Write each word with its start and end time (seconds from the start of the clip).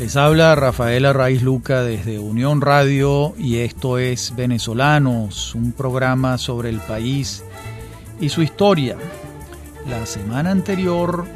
Les 0.00 0.16
habla 0.16 0.54
Rafael 0.54 1.04
Arraiz 1.04 1.42
Luca 1.42 1.82
desde 1.82 2.18
Unión 2.18 2.62
Radio 2.62 3.34
y 3.36 3.58
esto 3.58 3.98
es 3.98 4.34
Venezolanos, 4.34 5.54
un 5.54 5.72
programa 5.72 6.38
sobre 6.38 6.70
el 6.70 6.78
país 6.80 7.44
y 8.18 8.30
su 8.30 8.40
historia. 8.40 8.96
La 9.86 10.06
semana 10.06 10.52
anterior 10.52 11.26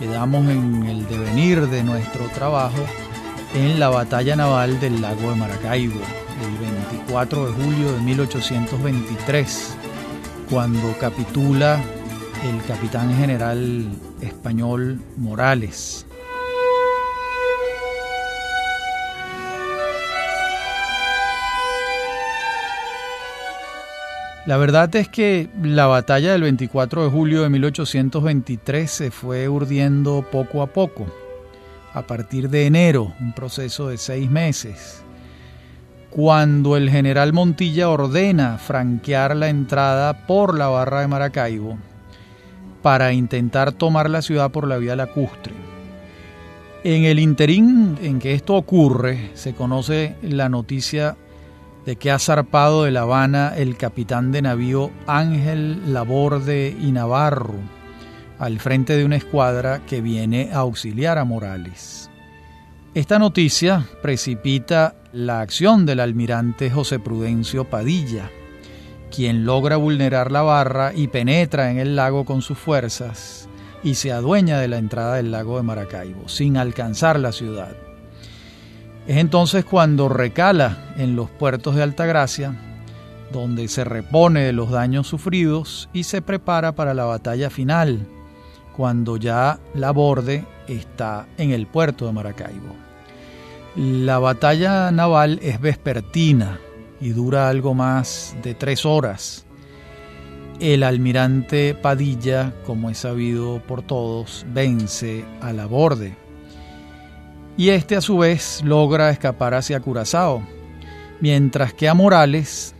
quedamos 0.00 0.48
en 0.48 0.82
el 0.86 1.06
devenir 1.06 1.68
de 1.68 1.84
nuestro 1.84 2.26
trabajo 2.30 2.84
en 3.54 3.78
la 3.78 3.88
batalla 3.88 4.34
naval 4.34 4.80
del 4.80 5.00
lago 5.00 5.30
de 5.30 5.36
Maracaibo, 5.36 6.00
el 6.44 6.90
24 6.90 7.46
de 7.46 7.52
julio 7.52 7.92
de 7.92 8.00
1823, 8.00 9.76
cuando 10.50 10.92
capitula 10.98 11.80
el 12.42 12.66
capitán 12.66 13.16
general 13.16 13.86
español 14.20 14.98
Morales. 15.16 16.07
La 24.48 24.56
verdad 24.56 24.96
es 24.96 25.10
que 25.10 25.50
la 25.62 25.84
batalla 25.84 26.32
del 26.32 26.40
24 26.40 27.04
de 27.04 27.10
julio 27.10 27.42
de 27.42 27.50
1823 27.50 28.90
se 28.90 29.10
fue 29.10 29.46
urdiendo 29.46 30.24
poco 30.32 30.62
a 30.62 30.68
poco. 30.68 31.04
A 31.92 32.06
partir 32.06 32.48
de 32.48 32.64
enero, 32.64 33.12
un 33.20 33.34
proceso 33.34 33.88
de 33.88 33.98
seis 33.98 34.30
meses, 34.30 35.02
cuando 36.08 36.78
el 36.78 36.88
general 36.88 37.34
Montilla 37.34 37.90
ordena 37.90 38.56
franquear 38.56 39.36
la 39.36 39.50
entrada 39.50 40.26
por 40.26 40.56
la 40.56 40.68
barra 40.68 41.02
de 41.02 41.08
Maracaibo 41.08 41.76
para 42.80 43.12
intentar 43.12 43.72
tomar 43.72 44.08
la 44.08 44.22
ciudad 44.22 44.50
por 44.50 44.66
la 44.66 44.78
vía 44.78 44.96
lacustre. 44.96 45.52
En 46.84 47.04
el 47.04 47.18
interín 47.18 47.98
en 48.00 48.18
que 48.18 48.32
esto 48.32 48.54
ocurre, 48.54 49.30
se 49.34 49.52
conoce 49.52 50.16
la 50.22 50.48
noticia 50.48 51.18
de 51.84 51.96
que 51.96 52.10
ha 52.10 52.18
zarpado 52.18 52.84
de 52.84 52.90
La 52.90 53.02
Habana 53.02 53.54
el 53.56 53.76
capitán 53.76 54.32
de 54.32 54.42
navío 54.42 54.90
Ángel 55.06 55.92
Laborde 55.92 56.76
y 56.80 56.92
Navarro, 56.92 57.54
al 58.38 58.58
frente 58.60 58.96
de 58.96 59.04
una 59.04 59.16
escuadra 59.16 59.80
que 59.86 60.00
viene 60.00 60.50
a 60.52 60.58
auxiliar 60.58 61.18
a 61.18 61.24
Morales. 61.24 62.10
Esta 62.94 63.18
noticia 63.18 63.86
precipita 64.02 64.96
la 65.12 65.40
acción 65.40 65.86
del 65.86 66.00
almirante 66.00 66.70
José 66.70 66.98
Prudencio 66.98 67.64
Padilla, 67.64 68.30
quien 69.14 69.44
logra 69.44 69.76
vulnerar 69.76 70.32
la 70.32 70.42
barra 70.42 70.92
y 70.94 71.08
penetra 71.08 71.70
en 71.70 71.78
el 71.78 71.96
lago 71.96 72.24
con 72.24 72.42
sus 72.42 72.58
fuerzas 72.58 73.48
y 73.82 73.94
se 73.94 74.12
adueña 74.12 74.58
de 74.58 74.68
la 74.68 74.78
entrada 74.78 75.16
del 75.16 75.30
lago 75.30 75.56
de 75.56 75.62
Maracaibo, 75.62 76.28
sin 76.28 76.56
alcanzar 76.56 77.18
la 77.18 77.32
ciudad. 77.32 77.87
Es 79.08 79.16
entonces 79.16 79.64
cuando 79.64 80.10
recala 80.10 80.92
en 80.98 81.16
los 81.16 81.30
puertos 81.30 81.74
de 81.74 81.82
Altagracia, 81.82 82.54
donde 83.32 83.66
se 83.68 83.82
repone 83.82 84.42
de 84.42 84.52
los 84.52 84.70
daños 84.70 85.06
sufridos 85.06 85.88
y 85.94 86.04
se 86.04 86.20
prepara 86.20 86.72
para 86.72 86.92
la 86.92 87.06
batalla 87.06 87.48
final, 87.48 88.06
cuando 88.76 89.16
ya 89.16 89.60
la 89.72 89.92
borde 89.92 90.44
está 90.68 91.26
en 91.38 91.52
el 91.52 91.66
puerto 91.66 92.06
de 92.06 92.12
Maracaibo. 92.12 92.76
La 93.76 94.18
batalla 94.18 94.90
naval 94.90 95.38
es 95.42 95.58
vespertina 95.58 96.60
y 97.00 97.08
dura 97.08 97.48
algo 97.48 97.72
más 97.72 98.36
de 98.42 98.52
tres 98.52 98.84
horas. 98.84 99.46
El 100.60 100.82
almirante 100.82 101.74
Padilla, 101.74 102.52
como 102.66 102.90
es 102.90 102.98
sabido 102.98 103.62
por 103.66 103.80
todos, 103.80 104.44
vence 104.52 105.24
a 105.40 105.54
la 105.54 105.64
borde 105.64 106.27
y 107.58 107.70
este 107.70 107.96
a 107.96 108.00
su 108.00 108.18
vez 108.18 108.62
logra 108.64 109.10
escapar 109.10 109.52
hacia 109.52 109.80
Curazao, 109.80 110.42
mientras 111.20 111.74
que 111.74 111.88
a 111.88 111.94
Morales 111.94 112.72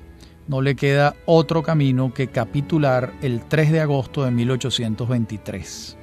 no 0.47 0.63
le 0.63 0.77
queda 0.77 1.17
otro 1.27 1.65
camino 1.65 2.15
que 2.15 2.29
capitular 2.29 3.13
el 3.21 3.41
3 3.41 3.73
de 3.73 3.81
agosto 3.81 4.25
de 4.25 4.31
1823. 4.31 5.97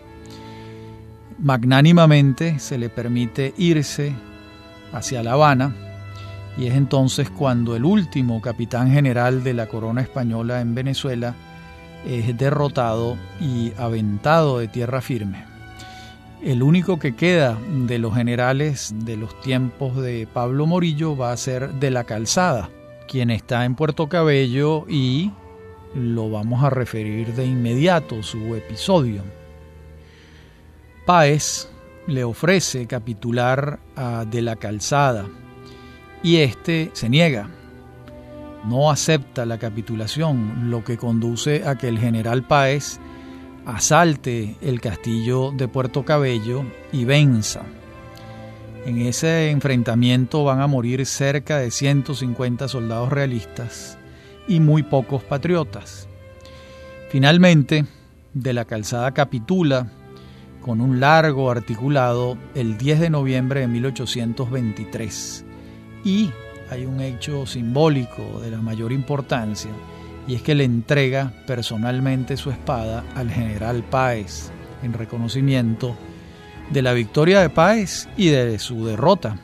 Magnánimamente 1.40 2.60
se 2.60 2.78
le 2.78 2.90
permite 2.90 3.54
irse 3.58 4.14
hacia 4.92 5.24
La 5.24 5.32
Habana 5.32 5.74
y 6.58 6.68
es 6.68 6.74
entonces 6.74 7.30
cuando 7.30 7.78
el 7.78 7.86
último 7.86 8.42
capitán 8.42 8.92
general 8.92 9.42
de 9.46 9.54
la 9.54 9.68
corona 9.68 10.02
española 10.02 10.60
en 10.60 10.76
Venezuela 10.76 11.34
es 12.06 12.38
derrotado 12.38 13.16
y 13.40 13.72
aventado 13.78 14.60
de 14.60 14.68
tierra 14.68 15.00
firme. 15.00 15.55
El 16.42 16.62
único 16.62 17.00
que 17.00 17.16
queda 17.16 17.58
de 17.88 17.98
los 17.98 18.14
generales 18.14 18.94
de 19.06 19.18
los 19.18 19.40
tiempos 19.42 19.96
de 19.96 20.28
Pablo 20.32 20.66
Morillo 20.66 21.16
va 21.16 21.32
a 21.32 21.38
ser 21.38 21.74
de 21.76 21.90
la 21.92 22.04
calzada, 22.04 22.70
quien 23.08 23.30
está 23.32 23.66
en 23.66 23.76
Puerto 23.76 24.10
Cabello 24.10 24.86
y 24.88 25.32
lo 25.96 26.30
vamos 26.30 26.64
a 26.64 26.70
referir 26.70 27.34
de 27.34 27.46
inmediato 27.46 28.22
su 28.22 28.56
episodio. 28.56 29.24
Páez 31.06 31.70
le 32.08 32.24
ofrece 32.24 32.86
capitular 32.86 33.80
a 33.96 34.26
De 34.26 34.42
la 34.42 34.56
Calzada 34.56 35.26
y 36.22 36.38
este 36.38 36.92
se 36.94 37.10
niega. 37.10 37.50
No 38.66 38.92
acepta 38.92 39.46
la 39.46 39.60
capitulación, 39.60 40.70
lo 40.70 40.84
que 40.84 40.98
conduce 40.98 41.68
a 41.68 41.76
que 41.76 41.88
el 41.88 42.00
general 42.00 42.44
Páez 42.44 43.00
asalte 43.66 44.56
el 44.62 44.80
castillo 44.80 45.52
de 45.52 45.68
Puerto 45.68 46.06
Cabello 46.06 46.64
y 46.92 47.06
venza. 47.06 47.64
En 48.86 49.00
ese 49.00 49.50
enfrentamiento 49.50 50.44
van 50.44 50.62
a 50.62 50.68
morir 50.68 51.06
cerca 51.06 51.58
de 51.58 51.72
150 51.72 52.68
soldados 52.68 53.10
realistas 53.12 53.98
y 54.48 54.60
muy 54.60 54.84
pocos 54.84 55.24
patriotas. 55.24 56.08
Finalmente, 57.10 57.86
de 58.34 58.54
la 58.54 58.66
calzada 58.66 59.12
capitula 59.14 59.88
con 60.62 60.82
un 60.82 61.00
largo 61.00 61.50
articulado 61.50 62.38
el 62.54 62.78
10 62.78 63.00
de 63.00 63.10
noviembre 63.10 63.62
de 63.62 63.68
1823 63.68 65.46
y 66.04 66.30
hay 66.70 66.86
un 66.86 67.02
hecho 67.02 67.46
simbólico 67.46 68.40
de 68.42 68.52
la 68.52 68.58
mayor 68.58 68.92
importancia 68.92 69.72
y 70.28 70.36
es 70.36 70.42
que 70.42 70.56
le 70.56 70.64
entrega 70.64 71.34
personalmente 71.46 72.38
su 72.38 72.50
espada 72.52 73.04
al 73.16 73.32
general 73.32 73.84
Páez 73.84 74.52
en 74.84 74.94
reconocimiento 74.94 75.96
de 76.72 76.82
la 76.82 76.94
victoria 76.94 77.42
de 77.42 77.50
Páez 77.50 78.08
y 78.18 78.30
de 78.30 78.58
su 78.60 78.86
derrota. 78.86 79.38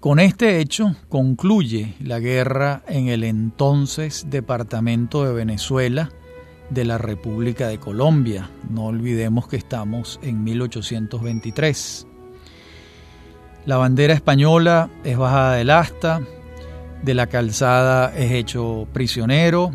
Con 0.00 0.20
este 0.20 0.60
hecho 0.60 0.94
concluye 1.08 1.94
la 2.00 2.20
guerra 2.20 2.82
en 2.86 3.08
el 3.08 3.24
entonces 3.24 4.26
Departamento 4.30 5.24
de 5.24 5.32
Venezuela 5.32 6.10
de 6.70 6.84
la 6.84 6.98
República 6.98 7.68
de 7.68 7.78
Colombia. 7.78 8.50
No 8.70 8.86
olvidemos 8.86 9.48
que 9.48 9.56
estamos 9.56 10.20
en 10.22 10.44
1823. 10.44 12.06
La 13.66 13.76
bandera 13.76 14.14
española 14.14 14.88
es 15.04 15.16
bajada 15.16 15.56
del 15.56 15.70
asta, 15.70 16.22
de 17.02 17.14
la 17.14 17.26
calzada 17.26 18.12
es 18.16 18.32
hecho 18.32 18.86
prisionero 18.92 19.72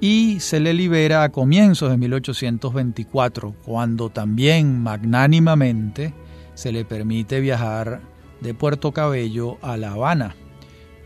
y 0.00 0.40
se 0.40 0.58
le 0.58 0.74
libera 0.74 1.22
a 1.22 1.28
comienzos 1.28 1.90
de 1.90 1.96
1824, 1.96 3.54
cuando 3.64 4.10
también 4.10 4.80
magnánimamente 4.80 6.12
se 6.54 6.72
le 6.72 6.84
permite 6.84 7.40
viajar 7.40 8.00
de 8.40 8.52
Puerto 8.52 8.90
Cabello 8.92 9.58
a 9.62 9.76
La 9.76 9.92
Habana, 9.92 10.34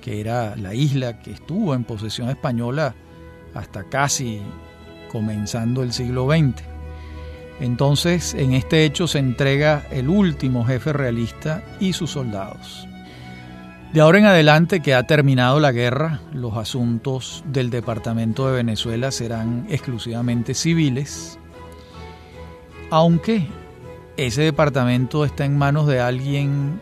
que 0.01 0.21
era 0.21 0.57
la 0.57 0.75
isla 0.75 1.21
que 1.21 1.33
estuvo 1.33 1.75
en 1.75 1.85
posesión 1.85 2.31
española 2.31 2.95
hasta 3.55 3.85
casi 3.85 4.41
comenzando 5.13 5.83
el 5.83 5.93
siglo 5.93 6.27
XX. 6.27 6.63
Entonces, 7.61 8.35
en 8.35 8.55
este 8.55 8.85
hecho 8.85 9.07
se 9.07 9.19
entrega 9.19 9.87
el 9.91 10.09
último 10.09 10.65
jefe 10.65 10.93
realista 10.93 11.63
y 11.81 11.93
sus 11.93 12.11
soldados. 12.11 12.89
De 13.97 14.03
ahora 14.03 14.19
en 14.19 14.27
adelante 14.27 14.81
que 14.81 14.93
ha 14.93 15.05
terminado 15.05 15.59
la 15.59 15.73
guerra, 15.73 16.21
los 16.35 16.59
asuntos 16.59 17.43
del 17.47 17.71
Departamento 17.71 18.47
de 18.47 18.57
Venezuela 18.57 19.11
serán 19.11 19.67
exclusivamente 19.71 20.53
civiles, 20.53 21.39
aunque 22.91 23.47
ese 24.19 24.43
departamento 24.43 25.25
está 25.25 25.47
en 25.47 25.57
manos 25.57 25.87
de 25.87 26.01
alguien 26.01 26.79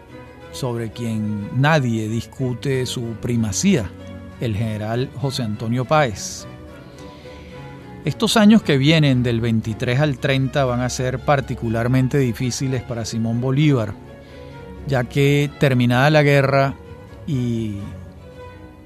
sobre 0.50 0.90
quien 0.90 1.50
nadie 1.54 2.08
discute 2.08 2.84
su 2.84 3.12
primacía, 3.22 3.88
el 4.40 4.56
general 4.56 5.08
José 5.14 5.44
Antonio 5.44 5.84
Páez. 5.84 6.48
Estos 8.04 8.36
años 8.36 8.64
que 8.64 8.76
vienen 8.76 9.22
del 9.22 9.40
23 9.40 10.00
al 10.00 10.18
30 10.18 10.64
van 10.64 10.80
a 10.80 10.90
ser 10.90 11.20
particularmente 11.20 12.18
difíciles 12.18 12.82
para 12.82 13.04
Simón 13.04 13.40
Bolívar, 13.40 13.94
ya 14.88 15.04
que 15.04 15.48
terminada 15.60 16.10
la 16.10 16.24
guerra 16.24 16.74
y 17.26 17.78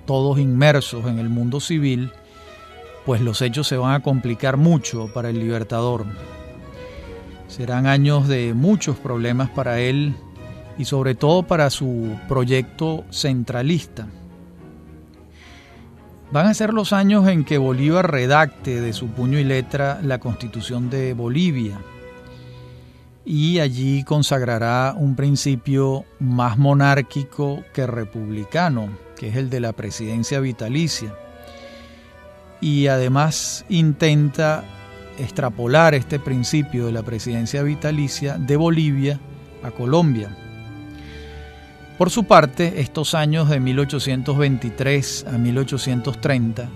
todos 0.07 0.39
inmersos 0.39 1.07
en 1.07 1.19
el 1.19 1.29
mundo 1.29 1.61
civil, 1.61 2.11
pues 3.05 3.21
los 3.21 3.43
hechos 3.43 3.67
se 3.67 3.77
van 3.77 3.95
a 3.95 4.03
complicar 4.03 4.57
mucho 4.57 5.09
para 5.13 5.31
el 5.31 5.39
libertador. 5.39 6.07
Serán 7.47 7.87
años 7.87 8.29
de 8.29 8.55
muchos 8.55 8.97
problemas 8.97 9.51
para 9.51 9.81
él 9.81 10.15
y 10.77 10.85
sobre 10.85 11.15
todo 11.15 11.43
para 11.43 11.71
su 11.71 12.17
proyecto 12.29 13.05
centralista. 13.11 14.07
Van 16.31 16.47
a 16.47 16.55
ser 16.55 16.75
los 16.75 16.93
años 16.93 17.27
en 17.27 17.45
que 17.45 17.57
Bolívar 17.57 18.11
redacte 18.11 18.81
de 18.81 18.93
su 18.93 19.09
puño 19.09 19.39
y 19.39 19.45
letra 19.45 20.01
la 20.03 20.19
constitución 20.19 20.91
de 20.91 21.15
Bolivia 21.15 21.79
y 23.31 23.61
allí 23.61 24.05
consagrará 24.05 24.95
un 24.97 25.15
principio 25.15 26.07
más 26.19 26.57
monárquico 26.57 27.63
que 27.75 27.87
republicano, 27.87 28.89
que 29.19 29.29
es 29.29 29.37
el 29.37 29.51
de 29.51 29.61
la 29.61 29.75
presidencia 29.75 30.41
vitalicia. 30.41 31.15
Y 32.63 32.87
además 32.87 33.67
intenta 33.69 34.65
extrapolar 35.19 35.95
este 35.95 36.19
principio 36.19 36.87
de 36.87 36.93
la 36.93 37.03
presidencia 37.03 37.63
vitalicia 37.63 38.39
de 38.39 38.57
Bolivia 38.57 39.21
a 39.63 39.73
Colombia. 39.73 40.35
Por 41.99 42.09
su 42.09 42.25
parte, 42.25 42.81
estos 42.81 43.15
años 43.15 43.51
de 43.51 43.61
1823 43.61 45.27
a 45.29 45.37
1830 45.37 46.67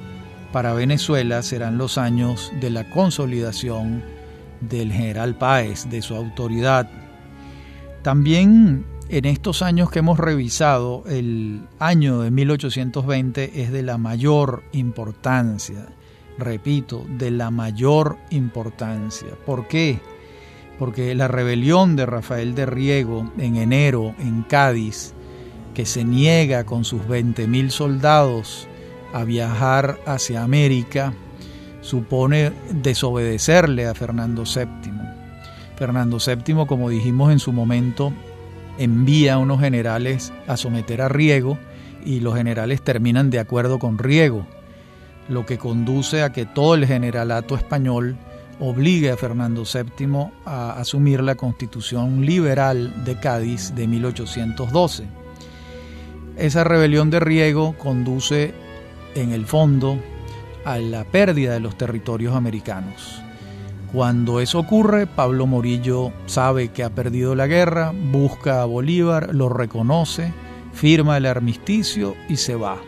para 0.53 0.75
Venezuela 0.75 1.43
serán 1.43 1.79
los 1.79 1.97
años 1.97 2.53
de 2.61 2.69
la 2.69 2.91
consolidación 2.91 4.22
del 4.69 4.93
general 4.93 5.37
Páez, 5.37 5.89
de 5.89 6.03
su 6.03 6.15
autoridad. 6.15 6.89
También 8.03 8.85
en 9.09 9.27
estos 9.27 9.61
años 9.63 9.91
que 9.91 9.99
hemos 9.99 10.19
revisado, 10.19 11.05
el 11.07 11.63
año 11.79 12.21
de 12.21 12.31
1820 12.31 13.63
es 13.63 13.71
de 13.71 13.83
la 13.83 13.99
mayor 13.99 14.63
importancia, 14.73 15.87
repito, 16.39 17.05
de 17.19 17.31
la 17.31 17.51
mayor 17.51 18.17
importancia. 18.31 19.29
¿Por 19.45 19.69
qué? 19.69 20.01
Porque 20.79 21.15
la 21.15 21.29
rebelión 21.29 21.95
de 21.95 22.07
Rafael 22.07 22.55
de 22.55 22.65
Riego 22.65 23.31
en 23.37 23.57
enero 23.57 24.15
en 24.19 24.45
Cádiz, 24.45 25.13
que 25.75 25.85
se 25.85 26.05
niega 26.05 26.65
con 26.65 26.85
sus 26.85 27.03
20.000 27.03 27.69
soldados 27.69 28.67
a 29.13 29.25
viajar 29.25 30.01
hacia 30.07 30.43
América, 30.43 31.13
supone 31.83 32.53
desobedecerle 32.71 33.87
a 33.87 33.95
Fernando 33.95 34.45
VII. 34.45 34.93
Fernando 35.77 36.19
VII, 36.19 36.67
como 36.67 36.89
dijimos 36.89 37.33
en 37.33 37.39
su 37.39 37.53
momento, 37.53 38.13
envía 38.79 39.35
a 39.35 39.39
unos 39.39 39.61
generales 39.61 40.33
a 40.47 40.57
someter 40.57 41.03
a 41.03 41.09
Riego 41.09 41.59
y 42.05 42.21
los 42.21 42.37
generales 42.37 42.83
terminan 42.83 43.31
de 43.31 43.39
acuerdo 43.39 43.79
con 43.79 43.99
Riego, 43.99 44.47
lo 45.29 45.45
que 45.45 45.59
conduce 45.59 46.23
a 46.23 46.33
que 46.33 46.47
todo 46.47 46.75
el 46.75 46.87
generalato 46.87 47.57
español 47.57 48.17
obligue 48.61 49.11
a 49.11 49.17
Fernando 49.17 49.65
VII 49.65 50.29
a 50.45 50.73
asumir 50.75 51.21
la 51.23 51.35
constitución 51.35 52.25
liberal 52.25 53.05
de 53.05 53.19
Cádiz 53.19 53.75
de 53.75 53.89
1812. 53.89 55.05
Esa 56.37 56.65
rebelión 56.65 57.11
de 57.11 57.21
Riego 57.21 57.75
conduce 57.77 58.55
en 59.15 59.33
el 59.33 59.47
fondo 59.47 59.99
a 60.65 60.79
la 60.79 61.05
pérdida 61.05 61.55
de 61.55 61.61
los 61.61 61.77
territorios 61.77 62.35
americanos. 62.35 63.23
Cuando 63.93 64.41
eso 64.41 64.59
ocurre, 64.59 65.07
Pablo 65.07 65.47
Morillo 65.47 66.13
sabe 66.27 66.69
que 66.69 66.83
ha 66.83 66.91
perdido 66.91 67.35
la 67.35 67.47
guerra, 67.47 67.93
busca 67.93 68.63
a 68.63 68.65
Bolívar, 68.65 69.35
lo 69.35 69.51
reconoce, 69.51 70.33
firma 70.73 71.19
el 71.19 71.27
armisticio 71.27 72.17
y 72.29 72.37
se 72.37 72.55
va. 72.55 72.79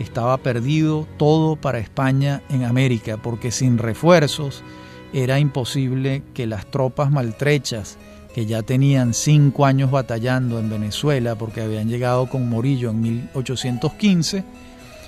Estaba 0.00 0.36
perdido 0.38 1.06
todo 1.16 1.56
para 1.56 1.78
España 1.78 2.42
en 2.50 2.64
América, 2.64 3.16
porque 3.16 3.50
sin 3.50 3.78
refuerzos 3.78 4.64
era 5.12 5.38
imposible 5.38 6.22
que 6.34 6.46
las 6.46 6.66
tropas 6.66 7.10
maltrechas, 7.10 7.96
que 8.34 8.46
ya 8.46 8.62
tenían 8.62 9.14
cinco 9.14 9.64
años 9.64 9.90
batallando 9.90 10.58
en 10.58 10.68
Venezuela, 10.68 11.36
porque 11.36 11.62
habían 11.62 11.88
llegado 11.88 12.28
con 12.28 12.48
Morillo 12.50 12.90
en 12.90 13.00
1815, 13.00 14.44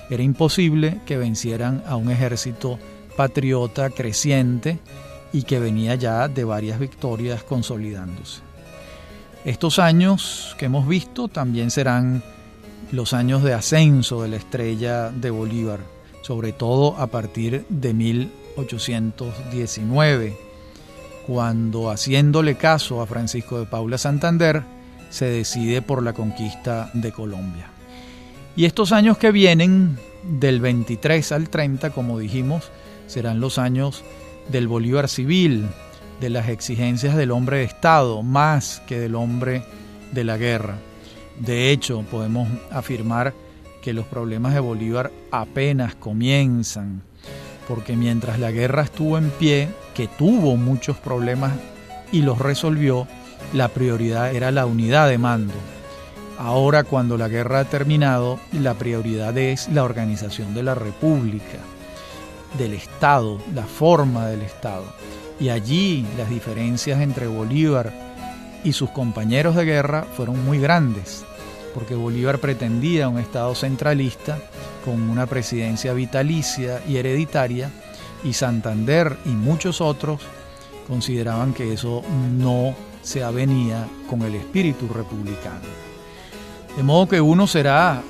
era 0.09 0.23
imposible 0.23 1.01
que 1.05 1.17
vencieran 1.17 1.83
a 1.87 1.95
un 1.95 2.09
ejército 2.09 2.79
patriota 3.15 3.89
creciente 3.89 4.79
y 5.31 5.43
que 5.43 5.59
venía 5.59 5.95
ya 5.95 6.27
de 6.27 6.43
varias 6.43 6.79
victorias 6.79 7.43
consolidándose. 7.43 8.41
Estos 9.45 9.79
años 9.79 10.55
que 10.57 10.65
hemos 10.65 10.87
visto 10.87 11.27
también 11.27 11.69
serán 11.71 12.23
los 12.91 13.13
años 13.13 13.43
de 13.43 13.53
ascenso 13.53 14.23
de 14.23 14.29
la 14.29 14.37
estrella 14.37 15.11
de 15.11 15.29
Bolívar, 15.29 15.81
sobre 16.21 16.53
todo 16.53 16.97
a 16.97 17.05
partir 17.07 17.65
de 17.69 17.93
1819, 17.93 20.37
cuando 21.27 21.91
haciéndole 21.91 22.55
caso 22.55 23.01
a 23.01 23.07
Francisco 23.07 23.59
de 23.59 23.65
Paula 23.65 23.97
Santander, 23.97 24.63
se 25.09 25.25
decide 25.25 25.81
por 25.81 26.01
la 26.03 26.13
conquista 26.13 26.89
de 26.93 27.11
Colombia. 27.11 27.78
Y 28.59 28.65
estos 28.65 28.91
años 28.91 29.17
que 29.17 29.31
vienen, 29.31 29.97
del 30.21 30.59
23 30.59 31.31
al 31.31 31.49
30, 31.49 31.91
como 31.91 32.19
dijimos, 32.19 32.69
serán 33.07 33.39
los 33.39 33.57
años 33.57 34.03
del 34.49 34.67
Bolívar 34.67 35.07
civil, 35.07 35.69
de 36.19 36.29
las 36.29 36.49
exigencias 36.49 37.15
del 37.15 37.31
hombre 37.31 37.59
de 37.59 37.63
Estado, 37.63 38.21
más 38.21 38.81
que 38.85 38.99
del 38.99 39.15
hombre 39.15 39.63
de 40.11 40.25
la 40.25 40.35
guerra. 40.35 40.75
De 41.39 41.71
hecho, 41.71 42.03
podemos 42.11 42.49
afirmar 42.69 43.33
que 43.81 43.93
los 43.93 44.05
problemas 44.07 44.53
de 44.53 44.59
Bolívar 44.59 45.09
apenas 45.31 45.95
comienzan, 45.95 47.01
porque 47.65 47.95
mientras 47.95 48.39
la 48.39 48.51
guerra 48.51 48.81
estuvo 48.81 49.17
en 49.17 49.29
pie, 49.29 49.69
que 49.95 50.09
tuvo 50.09 50.57
muchos 50.57 50.97
problemas 50.97 51.53
y 52.11 52.23
los 52.23 52.39
resolvió, 52.39 53.07
la 53.53 53.69
prioridad 53.69 54.35
era 54.35 54.51
la 54.51 54.65
unidad 54.65 55.07
de 55.07 55.17
mando 55.17 55.53
Ahora 56.41 56.85
cuando 56.85 57.17
la 57.17 57.27
guerra 57.27 57.59
ha 57.59 57.65
terminado, 57.65 58.39
la 58.53 58.73
prioridad 58.73 59.37
es 59.37 59.67
la 59.67 59.83
organización 59.83 60.53
de 60.53 60.63
la 60.63 60.73
República, 60.73 61.57
del 62.57 62.71
Estado, 62.75 63.41
la 63.53 63.65
forma 63.65 64.27
del 64.27 64.43
Estado. 64.43 64.85
Y 65.37 65.49
allí 65.49 66.07
las 66.17 66.29
diferencias 66.29 67.01
entre 67.01 67.27
Bolívar 67.27 67.91
y 68.63 68.71
sus 68.71 68.89
compañeros 68.91 69.53
de 69.57 69.65
guerra 69.65 70.05
fueron 70.15 70.45
muy 70.45 70.59
grandes, 70.59 71.25
porque 71.73 71.95
Bolívar 71.95 72.39
pretendía 72.39 73.09
un 73.09 73.19
Estado 73.19 73.53
centralista 73.53 74.37
con 74.85 75.09
una 75.09 75.25
presidencia 75.25 75.91
vitalicia 75.91 76.81
y 76.87 76.95
hereditaria, 76.95 77.69
y 78.23 78.31
Santander 78.31 79.17
y 79.25 79.29
muchos 79.31 79.81
otros 79.81 80.21
consideraban 80.87 81.53
que 81.53 81.73
eso 81.73 82.01
no 82.37 82.73
se 83.01 83.25
avenía 83.25 83.85
con 84.09 84.21
el 84.21 84.35
espíritu 84.35 84.87
republicano. 84.87 85.88
De 86.77 86.83
modo 86.83 87.07
que 87.07 87.21
uno 87.21 87.47
será 87.47 88.01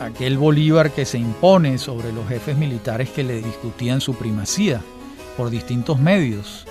aquel 0.00 0.36
Bolívar 0.36 0.90
que 0.90 1.04
se 1.04 1.18
impone 1.18 1.78
sobre 1.78 2.12
los 2.12 2.28
jefes 2.28 2.56
militares 2.56 3.10
que 3.10 3.24
le 3.24 3.40
discutían 3.40 4.00
su 4.00 4.14
primacía 4.14 4.82
por 5.36 5.50
distintos 5.50 5.98
medios, 5.98 6.66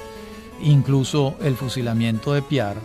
incluso 0.61 1.35
el 1.41 1.55
fusilamiento 1.55 2.33
de 2.33 2.41
Piar, 2.41 2.75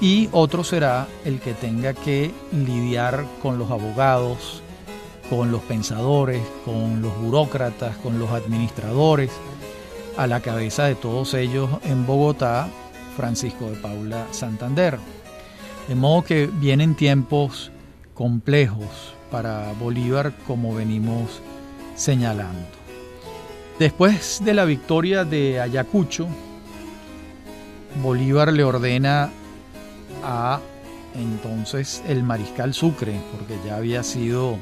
y 0.00 0.28
otro 0.32 0.64
será 0.64 1.08
el 1.24 1.40
que 1.40 1.52
tenga 1.52 1.92
que 1.92 2.30
lidiar 2.52 3.26
con 3.42 3.58
los 3.58 3.70
abogados, 3.70 4.62
con 5.28 5.50
los 5.50 5.62
pensadores, 5.62 6.42
con 6.64 7.02
los 7.02 7.16
burócratas, 7.18 7.96
con 7.96 8.18
los 8.18 8.30
administradores, 8.30 9.30
a 10.16 10.26
la 10.26 10.40
cabeza 10.40 10.84
de 10.84 10.94
todos 10.94 11.34
ellos 11.34 11.68
en 11.84 12.06
Bogotá, 12.06 12.68
Francisco 13.16 13.70
de 13.70 13.76
Paula 13.76 14.26
Santander. 14.30 14.98
De 15.88 15.94
modo 15.94 16.22
que 16.22 16.46
vienen 16.46 16.94
tiempos 16.94 17.70
complejos 18.14 19.14
para 19.30 19.72
Bolívar 19.72 20.32
como 20.46 20.74
venimos 20.74 21.40
señalando. 21.94 22.66
Después 23.78 24.42
de 24.44 24.54
la 24.54 24.64
victoria 24.64 25.24
de 25.24 25.60
Ayacucho, 25.60 26.28
Bolívar 28.02 28.52
le 28.52 28.62
ordena 28.62 29.30
a 30.22 30.60
entonces 31.14 32.02
el 32.06 32.22
mariscal 32.22 32.74
Sucre, 32.74 33.20
porque 33.32 33.58
ya 33.66 33.76
había 33.76 34.02
sido 34.02 34.58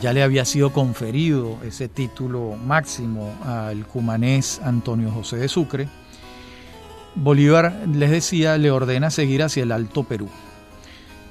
ya 0.00 0.12
le 0.12 0.22
había 0.22 0.44
sido 0.44 0.72
conferido 0.72 1.58
ese 1.64 1.88
título 1.88 2.56
máximo 2.56 3.34
al 3.44 3.86
cumanés 3.86 4.60
Antonio 4.62 5.10
José 5.10 5.38
de 5.38 5.48
Sucre. 5.48 5.88
Bolívar 7.16 7.74
les 7.92 8.10
decía, 8.10 8.56
le 8.58 8.70
ordena 8.70 9.10
seguir 9.10 9.42
hacia 9.42 9.62
el 9.64 9.72
Alto 9.72 10.04
Perú 10.04 10.28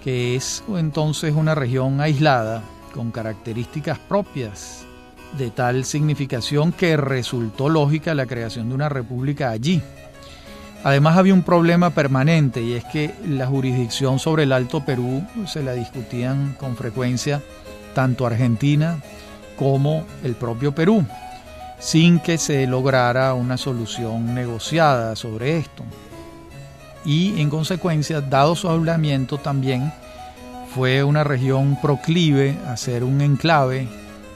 que 0.05 0.35
es 0.35 0.63
entonces 0.69 1.33
una 1.33 1.55
región 1.55 1.99
aislada 1.99 2.61
con 2.93 3.09
características 3.09 3.97
propias 3.97 4.85
de 5.35 5.49
tal 5.49 5.83
significación 5.83 6.71
que 6.71 6.95
resultó 6.95 7.69
lógica 7.69 8.13
la 8.13 8.27
creación 8.27 8.69
de 8.69 8.75
una 8.75 8.87
república 8.87 9.49
allí. 9.49 9.81
Además 10.83 11.17
había 11.17 11.33
un 11.33 11.41
problema 11.41 11.89
permanente 11.89 12.61
y 12.61 12.73
es 12.73 12.85
que 12.85 13.15
la 13.27 13.47
jurisdicción 13.47 14.19
sobre 14.19 14.43
el 14.43 14.51
Alto 14.51 14.85
Perú 14.85 15.25
se 15.47 15.63
la 15.63 15.73
discutían 15.73 16.55
con 16.59 16.77
frecuencia 16.77 17.41
tanto 17.95 18.27
Argentina 18.27 18.99
como 19.57 20.05
el 20.23 20.35
propio 20.35 20.75
Perú, 20.75 21.03
sin 21.79 22.19
que 22.19 22.37
se 22.37 22.67
lograra 22.67 23.33
una 23.33 23.57
solución 23.57 24.33
negociada 24.33 25.15
sobre 25.15 25.57
esto. 25.57 25.83
y 27.07 27.39
en 27.39 27.51
consecuencia, 27.51 28.19
dado 28.19 28.55
su 28.55 28.67
aislamiento 28.67 29.37
también, 29.37 29.93
fue 30.73 31.03
una 31.03 31.23
región 31.23 31.79
proclive 31.79 32.57
a 32.67 32.75
ser 32.75 33.03
un 33.03 33.21
enclave 33.21 33.87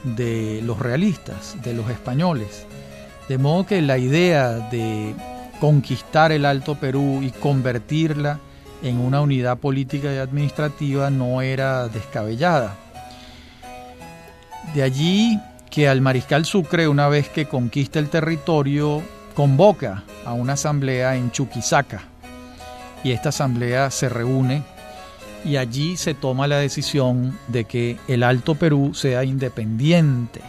de 0.04 0.62
los 0.64 0.78
realistas, 0.78 1.56
de 1.62 1.74
los 1.74 1.90
españoles. 1.90 2.64
De 3.28 3.36
modo 3.36 3.66
que 3.66 3.82
la 3.82 3.98
idea 3.98 4.52
de 4.70 5.14
conquistar 5.60 6.32
el 6.32 6.46
Alto 6.46 6.76
Perú 6.76 7.20
y 7.22 7.30
convertirla 7.30 8.40
en 8.82 8.98
una 8.98 9.20
unidad 9.20 9.58
política 9.58 10.12
y 10.12 10.16
administrativa 10.16 11.10
no 11.10 11.42
era 11.42 11.88
descabellada. 11.88 12.74
De 14.74 14.82
allí 14.82 15.38
que 15.70 15.88
al 15.88 16.00
mariscal 16.00 16.44
Sucre, 16.44 16.88
una 16.88 17.08
vez 17.08 17.28
que 17.28 17.46
conquista 17.46 17.98
el 17.98 18.08
territorio, 18.08 19.02
convoca 19.34 20.04
a 20.24 20.32
una 20.32 20.54
asamblea 20.54 21.16
en 21.16 21.30
Chuquisaca. 21.30 22.02
Y 23.04 23.12
esta 23.12 23.28
asamblea 23.30 23.90
se 23.90 24.08
reúne 24.08 24.62
y 25.44 25.56
allí 25.56 25.96
se 25.96 26.14
toma 26.14 26.48
la 26.48 26.58
decisión 26.58 27.38
de 27.48 27.64
que 27.64 27.96
el 28.08 28.22
Alto 28.22 28.56
Perú 28.56 28.92
sea 28.94 29.24
independiente. 29.24 30.42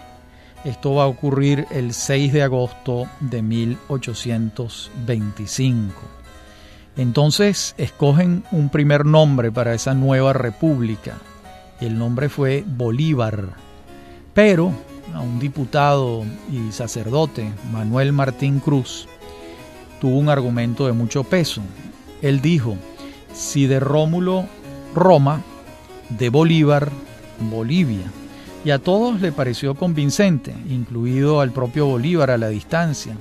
Esto 0.66 0.96
va 0.96 1.04
a 1.04 1.08
ocurrir 1.08 1.66
el 1.72 1.94
6 1.94 2.34
de 2.34 2.44
agosto 2.44 3.08
de 3.20 3.42
1825. 3.42 5.94
Entonces 6.98 7.74
escogen 7.78 8.44
un 8.52 8.68
primer 8.70 9.06
nombre 9.06 9.50
para 9.52 9.74
esa 9.74 9.94
nueva 9.94 10.34
república. 10.34 11.18
El 11.80 11.98
nombre 11.98 12.28
fue 12.30 12.64
Bolívar. 12.68 13.56
Pero 14.34 14.74
a 15.16 15.22
un 15.22 15.40
diputado 15.40 16.24
y 16.52 16.72
sacerdote, 16.72 17.52
Manuel 17.72 18.14
Martín 18.14 18.60
Cruz, 18.60 19.08
tuvo 20.00 20.18
un 20.18 20.30
argumento 20.30 20.88
de 20.88 20.94
mucho 20.94 21.24
peso. 21.24 21.62
Él 22.22 22.42
dijo, 22.42 22.78
si 23.34 23.68
de 23.68 23.80
Rómulo, 23.80 24.46
Roma, 24.94 25.42
de 26.10 26.30
Bolívar, 26.30 26.92
Bolivia. 27.40 28.12
Y 28.64 28.72
a 28.72 28.80
todos 28.80 29.22
le 29.22 29.32
pareció 29.32 29.76
convincente, 29.76 30.54
incluido 30.70 31.42
al 31.42 31.52
propio 31.52 31.88
Bolívar 31.88 32.30
a 32.30 32.38
la 32.38 32.50
distancia, 32.50 33.16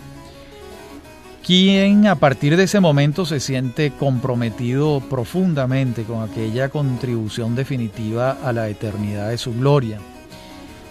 quien 1.44 2.06
a 2.06 2.16
partir 2.16 2.56
de 2.56 2.64
ese 2.64 2.80
momento 2.80 3.24
se 3.24 3.40
siente 3.40 3.92
comprometido 3.92 5.00
profundamente 5.00 6.04
con 6.04 6.22
aquella 6.22 6.68
contribución 6.68 7.54
definitiva 7.54 8.38
a 8.44 8.52
la 8.52 8.68
eternidad 8.68 9.30
de 9.30 9.38
su 9.38 9.54
gloria. 9.54 9.98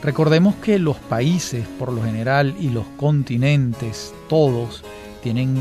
Recordemos 0.02 0.56
que 0.56 0.80
los 0.80 0.96
países, 0.98 1.68
por 1.78 1.92
lo 1.92 2.02
general, 2.02 2.56
y 2.60 2.70
los 2.70 2.86
continentes, 2.98 4.14
todos, 4.30 4.84
tienen 5.22 5.58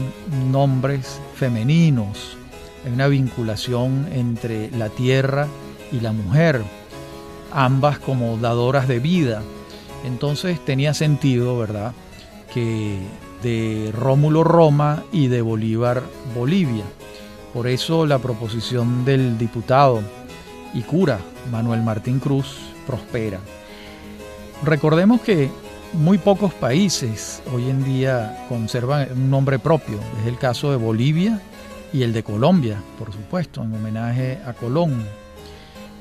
nombres 0.53 1.21
femeninos. 1.35 2.37
Hay 2.85 2.93
una 2.93 3.09
vinculación 3.09 4.07
entre 4.13 4.71
la 4.71 4.89
tierra 4.91 5.49
y 5.91 6.01
la 6.01 6.13
mujer, 6.13 6.63
ambas 7.53 7.99
como 7.99 8.37
dadoras 8.37 8.87
de 8.87 9.01
vida. 9.01 9.43
Entonces 10.05 10.65
tenía 10.65 10.95
sentido, 10.95 11.59
¿verdad?, 11.59 11.93
que 12.55 12.99
de 13.43 13.93
Rómulo 13.93 14.45
Roma 14.45 15.03
y 15.13 15.27
de 15.27 15.43
Bolívar 15.43 16.03
Bolivia. 16.35 16.85
Por 17.53 17.67
eso 17.67 18.07
la 18.07 18.19
proposición 18.19 19.05
del 19.05 19.37
diputado 19.39 20.01
y 20.75 20.83
cura 20.83 21.19
Manuel 21.51 21.83
Martín 21.83 22.21
Cruz 22.21 22.57
prospera. 22.87 23.41
Recordemos 24.65 25.21
que 25.21 25.51
muy 25.93 26.19
pocos 26.19 26.53
países 26.53 27.43
hoy 27.53 27.71
en 27.71 27.85
día 27.85 28.45
conservan 28.49 29.09
un 29.13 29.31
nombre 29.31 29.59
propio. 29.59 29.99
Es 30.21 30.27
el 30.27 30.37
caso 30.37 30.71
de 30.71 30.77
Bolivia 30.77 31.41
y 31.93 32.03
el 32.03 32.13
de 32.13 32.25
Colombia, 32.25 32.83
por 32.99 33.13
supuesto, 33.13 33.63
en 33.63 33.73
homenaje 33.73 34.39
a 34.45 34.53
Colón. 34.55 35.05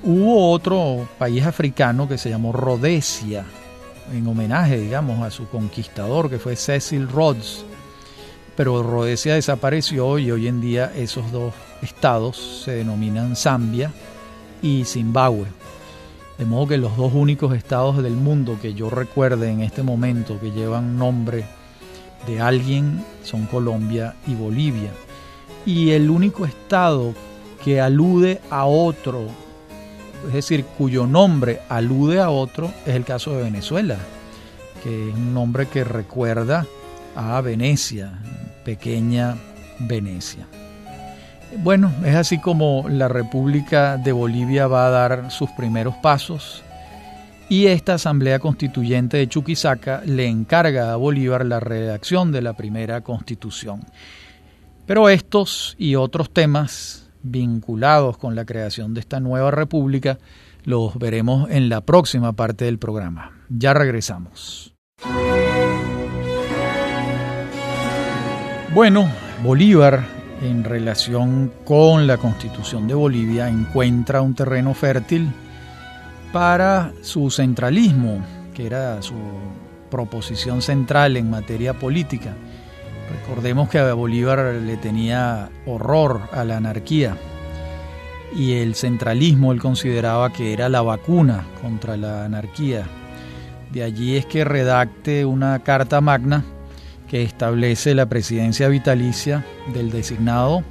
Hubo 0.04 0.52
otro 0.52 1.08
país 1.20 1.46
africano 1.46 2.08
que 2.08 2.18
se 2.18 2.30
llamó 2.30 2.52
Rhodesia, 2.52 3.46
en 4.12 4.28
homenaje, 4.28 4.80
digamos, 4.80 5.22
a 5.22 5.30
su 5.30 5.48
conquistador, 5.50 6.30
que 6.30 6.40
fue 6.40 6.56
Cecil 6.56 7.08
Rhodes. 7.08 7.64
Pero 8.56 8.82
Rhodesia 8.82 9.36
desapareció 9.36 10.18
y 10.18 10.32
hoy 10.32 10.48
en 10.48 10.62
día 10.62 10.92
esos 10.96 11.32
dos 11.32 11.54
estados 11.84 12.64
se 12.66 12.72
denominan 12.72 13.36
Zambia 13.36 13.92
y 14.64 14.84
Zimbabue. 14.86 15.46
De 16.38 16.46
modo 16.46 16.68
que 16.68 16.78
los 16.78 16.96
dos 16.96 17.14
únicos 17.14 17.56
estados 17.56 18.02
del 18.04 18.14
mundo 18.14 18.60
que 18.62 18.74
yo 18.74 18.90
recuerde 18.90 19.50
en 19.50 19.62
este 19.62 19.82
momento 19.82 20.40
que 20.40 20.52
llevan 20.52 20.98
nombre 20.98 21.46
de 22.28 22.42
alguien 22.42 23.04
son 23.24 23.46
Colombia 23.46 24.16
y 24.28 24.36
Bolivia. 24.36 24.92
Y 25.66 25.92
el 25.92 26.10
único 26.10 26.46
estado 26.46 27.14
que 27.64 27.82
alude 27.82 28.40
a 28.52 28.66
otro, 28.66 29.28
es 30.28 30.34
decir, 30.34 30.64
cuyo 30.78 31.08
nombre 31.08 31.62
alude 31.70 32.20
a 32.20 32.30
otro, 32.30 32.72
es 32.86 32.96
el 32.96 33.04
caso 33.04 33.36
de 33.36 33.44
Venezuela, 33.44 33.98
que 34.84 35.10
es 35.10 35.16
un 35.16 35.34
nombre 35.34 35.68
que 35.68 35.84
recuerda 35.84 36.68
a 37.16 37.42
Venecia, 37.42 38.20
pequeña 38.64 39.36
Venecia. 39.80 40.48
Bueno, 41.64 41.92
es 42.06 42.16
así 42.16 42.40
como 42.40 42.86
la 42.88 43.08
República 43.08 43.98
de 43.98 44.12
Bolivia 44.12 44.68
va 44.68 44.88
a 44.88 44.90
dar 44.90 45.32
sus 45.32 45.50
primeros 45.52 45.96
pasos 45.96 46.64
y 47.50 47.68
esta 47.68 47.96
Asamblea 47.96 48.40
Constituyente 48.40 49.18
de 49.18 49.28
Chuquisaca 49.28 50.02
le 50.06 50.28
encarga 50.28 50.94
a 50.94 50.98
Bolívar 50.98 51.46
la 51.46 51.60
redacción 51.60 52.32
de 52.32 52.42
la 52.42 52.54
primera 52.54 53.02
constitución. 53.02 53.82
Pero 54.86 55.10
estos 55.10 55.76
y 55.78 55.96
otros 55.96 56.30
temas 56.30 57.10
vinculados 57.24 58.18
con 58.18 58.36
la 58.36 58.46
creación 58.46 58.94
de 58.94 59.00
esta 59.00 59.20
nueva 59.20 59.52
república 59.52 60.20
los 60.64 60.98
veremos 60.98 61.50
en 61.50 61.70
la 61.70 61.82
próxima 61.82 62.34
parte 62.34 62.66
del 62.66 62.78
programa. 62.80 63.32
Ya 63.50 63.74
regresamos. 63.74 64.74
Bueno, 68.74 69.10
Bolívar 69.44 70.17
en 70.42 70.64
relación 70.64 71.52
con 71.66 72.08
la 72.08 72.18
constitución 72.18 72.88
de 72.88 72.94
Bolivia 72.94 73.50
encuentra 73.50 74.22
un 74.22 74.36
terreno 74.36 74.74
fértil 74.74 75.32
para 76.32 76.92
su 77.02 77.32
centralismo, 77.32 78.22
que 78.54 78.68
era 78.68 79.02
su 79.02 79.16
proposición 79.90 80.62
central 80.62 81.18
en 81.18 81.30
materia 81.30 81.74
política. 81.74 82.34
Recordemos 83.10 83.70
que 83.70 83.80
a 83.80 83.94
Bolívar 83.94 84.56
le 84.56 84.78
tenía 84.78 85.50
horror 85.66 86.22
a 86.32 86.44
la 86.44 86.58
anarquía 86.58 87.16
y 88.36 88.54
el 88.56 88.76
centralismo 88.76 89.54
él 89.54 89.62
consideraba 89.62 90.34
que 90.34 90.54
era 90.54 90.68
la 90.68 90.82
vacuna 90.82 91.46
contra 91.62 91.96
la 91.96 92.26
anarquía. 92.26 92.84
De 93.72 93.84
allí 93.84 94.18
es 94.18 94.26
que 94.26 94.44
redacte 94.44 95.26
una 95.26 95.60
carta 95.60 96.02
magna 96.02 96.44
que 97.08 97.24
establece 97.24 97.96
la 97.96 98.08
presidencia 98.08 98.68
vitalicia 98.68 99.46
del 99.74 99.92
designado 99.92 100.64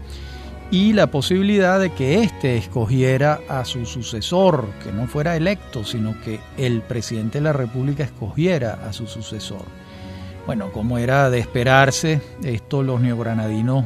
y 0.70 0.92
la 0.92 1.10
posibilidad 1.10 1.78
de 1.78 1.90
que 1.90 2.22
éste 2.22 2.56
escogiera 2.56 3.40
a 3.48 3.64
su 3.64 3.86
sucesor, 3.86 4.66
que 4.82 4.92
no 4.92 5.06
fuera 5.06 5.36
electo, 5.36 5.84
sino 5.84 6.20
que 6.20 6.40
el 6.56 6.82
presidente 6.82 7.38
de 7.38 7.44
la 7.44 7.52
República 7.52 8.04
escogiera 8.04 8.80
a 8.86 8.92
su 8.92 9.06
sucesor. 9.06 9.64
Bueno, 10.44 10.72
como 10.72 10.98
era 10.98 11.30
de 11.30 11.38
esperarse, 11.38 12.20
esto 12.42 12.82
los 12.82 13.00
neogranadinos 13.00 13.84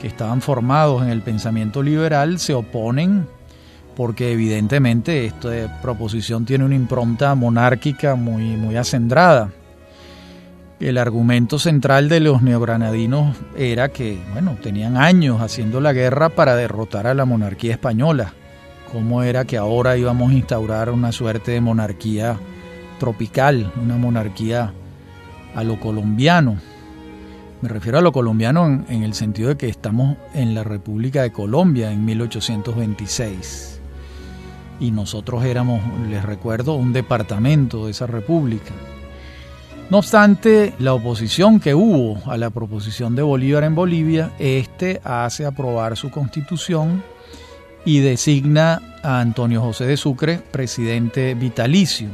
que 0.00 0.06
estaban 0.06 0.40
formados 0.40 1.02
en 1.02 1.08
el 1.08 1.22
pensamiento 1.22 1.82
liberal 1.82 2.38
se 2.38 2.54
oponen 2.54 3.26
porque 3.96 4.30
evidentemente 4.30 5.26
esta 5.26 5.80
proposición 5.82 6.44
tiene 6.44 6.64
una 6.64 6.76
impronta 6.76 7.34
monárquica 7.34 8.14
muy, 8.14 8.56
muy 8.56 8.76
acendrada 8.76 9.50
el 10.80 10.98
argumento 10.98 11.58
central 11.58 12.08
de 12.08 12.20
los 12.20 12.40
neogranadinos 12.42 13.36
era 13.56 13.88
que, 13.88 14.18
bueno, 14.32 14.56
tenían 14.62 14.96
años 14.96 15.40
haciendo 15.40 15.80
la 15.80 15.92
guerra 15.92 16.28
para 16.28 16.54
derrotar 16.54 17.06
a 17.06 17.14
la 17.14 17.24
monarquía 17.24 17.72
española. 17.72 18.34
¿Cómo 18.92 19.22
era 19.22 19.44
que 19.44 19.56
ahora 19.56 19.96
íbamos 19.96 20.30
a 20.30 20.34
instaurar 20.34 20.90
una 20.90 21.12
suerte 21.12 21.50
de 21.50 21.60
monarquía 21.60 22.38
tropical, 22.98 23.72
una 23.82 23.96
monarquía 23.96 24.72
a 25.54 25.64
lo 25.64 25.80
colombiano? 25.80 26.56
Me 27.60 27.68
refiero 27.68 27.98
a 27.98 28.02
lo 28.02 28.12
colombiano 28.12 28.66
en, 28.66 28.86
en 28.88 29.02
el 29.02 29.14
sentido 29.14 29.48
de 29.48 29.56
que 29.56 29.68
estamos 29.68 30.16
en 30.32 30.54
la 30.54 30.62
República 30.62 31.22
de 31.22 31.32
Colombia 31.32 31.90
en 31.90 32.04
1826 32.04 33.78
y 34.80 34.90
nosotros 34.92 35.44
éramos, 35.44 35.80
les 36.08 36.24
recuerdo, 36.24 36.74
un 36.74 36.92
departamento 36.92 37.86
de 37.86 37.90
esa 37.90 38.06
república. 38.06 38.72
No 39.90 39.98
obstante, 39.98 40.74
la 40.78 40.92
oposición 40.92 41.60
que 41.60 41.74
hubo 41.74 42.20
a 42.30 42.36
la 42.36 42.50
proposición 42.50 43.16
de 43.16 43.22
Bolívar 43.22 43.64
en 43.64 43.74
Bolivia, 43.74 44.32
este 44.38 45.00
hace 45.02 45.46
aprobar 45.46 45.96
su 45.96 46.10
constitución 46.10 47.02
y 47.86 48.00
designa 48.00 48.82
a 49.02 49.20
Antonio 49.20 49.62
José 49.62 49.86
de 49.86 49.96
Sucre 49.96 50.42
presidente 50.50 51.34
vitalicio. 51.34 52.10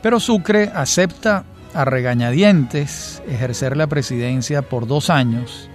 Pero 0.00 0.18
Sucre 0.18 0.70
acepta 0.74 1.44
a 1.74 1.84
regañadientes 1.84 3.22
ejercer 3.28 3.76
la 3.76 3.86
presidencia 3.86 4.62
por 4.62 4.86
dos 4.86 5.10
años 5.10 5.68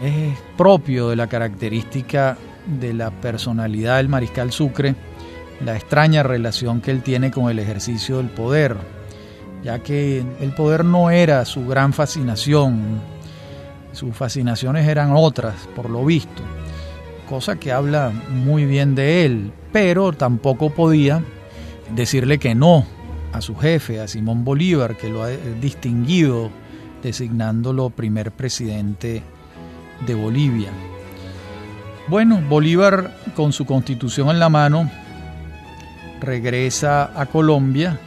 Es 0.00 0.38
propio 0.56 1.08
de 1.08 1.16
la 1.16 1.26
característica 1.26 2.38
de 2.66 2.94
la 2.94 3.10
personalidad 3.10 3.96
del 3.96 4.08
mariscal 4.08 4.52
Sucre 4.52 4.94
la 5.64 5.74
extraña 5.74 6.22
relación 6.22 6.80
que 6.80 6.90
él 6.90 7.02
tiene 7.02 7.30
con 7.30 7.50
el 7.50 7.58
ejercicio 7.58 8.18
del 8.18 8.28
poder, 8.28 8.76
ya 9.66 9.80
que 9.80 10.24
el 10.40 10.52
poder 10.52 10.84
no 10.84 11.10
era 11.10 11.44
su 11.44 11.66
gran 11.66 11.92
fascinación, 11.92 13.00
sus 13.90 14.14
fascinaciones 14.14 14.86
eran 14.86 15.10
otras, 15.12 15.56
por 15.74 15.90
lo 15.90 16.04
visto, 16.04 16.40
cosa 17.28 17.56
que 17.56 17.72
habla 17.72 18.12
muy 18.30 18.64
bien 18.64 18.94
de 18.94 19.24
él, 19.24 19.50
pero 19.72 20.12
tampoco 20.12 20.70
podía 20.70 21.20
decirle 21.92 22.38
que 22.38 22.54
no 22.54 22.86
a 23.32 23.40
su 23.40 23.56
jefe, 23.56 23.98
a 23.98 24.06
Simón 24.06 24.44
Bolívar, 24.44 24.96
que 24.96 25.08
lo 25.08 25.24
ha 25.24 25.30
distinguido 25.30 26.48
designándolo 27.02 27.90
primer 27.90 28.30
presidente 28.30 29.24
de 30.06 30.14
Bolivia. 30.14 30.70
Bueno, 32.06 32.40
Bolívar 32.48 33.16
con 33.34 33.52
su 33.52 33.66
constitución 33.66 34.28
en 34.28 34.38
la 34.38 34.48
mano 34.48 34.88
regresa 36.20 37.10
a 37.20 37.26
Colombia 37.26 37.98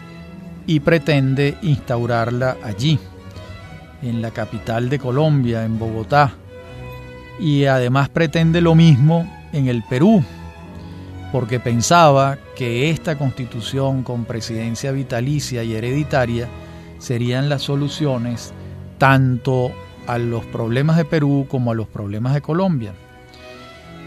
y 0.70 0.82
pretende 0.82 1.58
instaurarla 1.64 2.58
allí, 2.64 3.00
en 4.04 4.22
la 4.22 4.30
capital 4.30 4.88
de 4.88 5.00
Colombia, 5.00 5.66
en 5.66 5.80
Bogotá. 5.80 6.34
Y 7.40 7.66
además 7.66 8.10
pretende 8.10 8.62
lo 8.62 8.76
mismo 8.76 9.28
en 9.52 9.68
el 9.68 9.82
Perú, 9.90 10.24
porque 11.32 11.60
pensaba 11.60 12.38
que 12.56 12.92
esta 12.92 13.18
constitución 13.18 14.04
con 14.04 14.26
presidencia 14.26 14.92
vitalicia 14.92 15.64
y 15.64 15.74
hereditaria 15.74 16.48
serían 17.00 17.50
las 17.50 17.64
soluciones 17.64 18.54
tanto 19.00 19.72
a 20.06 20.20
los 20.20 20.46
problemas 20.46 20.98
de 20.98 21.06
Perú 21.06 21.48
como 21.50 21.72
a 21.72 21.76
los 21.76 21.88
problemas 21.88 22.36
de 22.36 22.42
Colombia. 22.42 22.94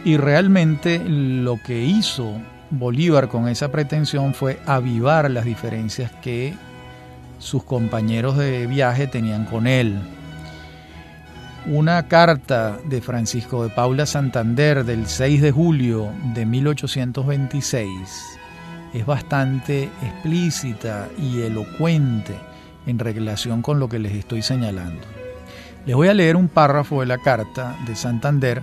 Y 0.04 0.16
realmente 0.16 1.02
lo 1.04 1.59
que 1.61 1.83
hizo 1.83 2.37
Bolívar 2.75 3.29
con 3.29 3.49
esa 3.49 3.71
pretensión 3.71 4.33
fue 4.33 4.59
avivar 4.64 5.31
las 5.31 5.45
diferencias 5.45 6.11
que 6.23 6.55
sus 7.38 7.64
compañeros 7.64 8.38
de 8.38 8.67
viaje 8.67 9.07
tenían 9.07 9.45
con 9.45 9.67
él. 9.67 10.00
Una 11.67 12.09
carta 12.09 12.79
de 12.87 13.02
Francisco 13.02 13.62
de 13.62 13.69
Paula 13.69 14.07
Santander 14.07 14.87
del 14.87 15.07
6 15.07 15.43
de 15.43 15.52
julio 15.52 16.12
de 16.33 16.47
1826 16.47 17.91
es 18.95 19.05
bastante 19.05 19.91
explícita 20.02 21.09
y 21.19 21.43
elocuente 21.43 22.35
en 22.87 22.99
relación 22.99 23.61
con 23.61 23.81
lo 23.81 23.91
que 23.91 23.99
les 23.99 24.12
estoy 24.12 24.41
señalando. 24.41 25.02
Les 25.85 25.95
voy 25.95 26.09
a 26.09 26.14
leer 26.14 26.37
un 26.37 26.49
párrafo 26.49 27.00
de 27.00 27.07
la 27.07 27.19
carta 27.19 27.76
de 27.87 27.95
Santander 27.95 28.62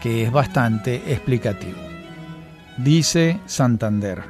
que 0.00 0.24
es 0.24 0.32
bastante 0.32 1.12
explicativo 1.12 1.89
dice 2.84 3.38
Santander. 3.46 4.22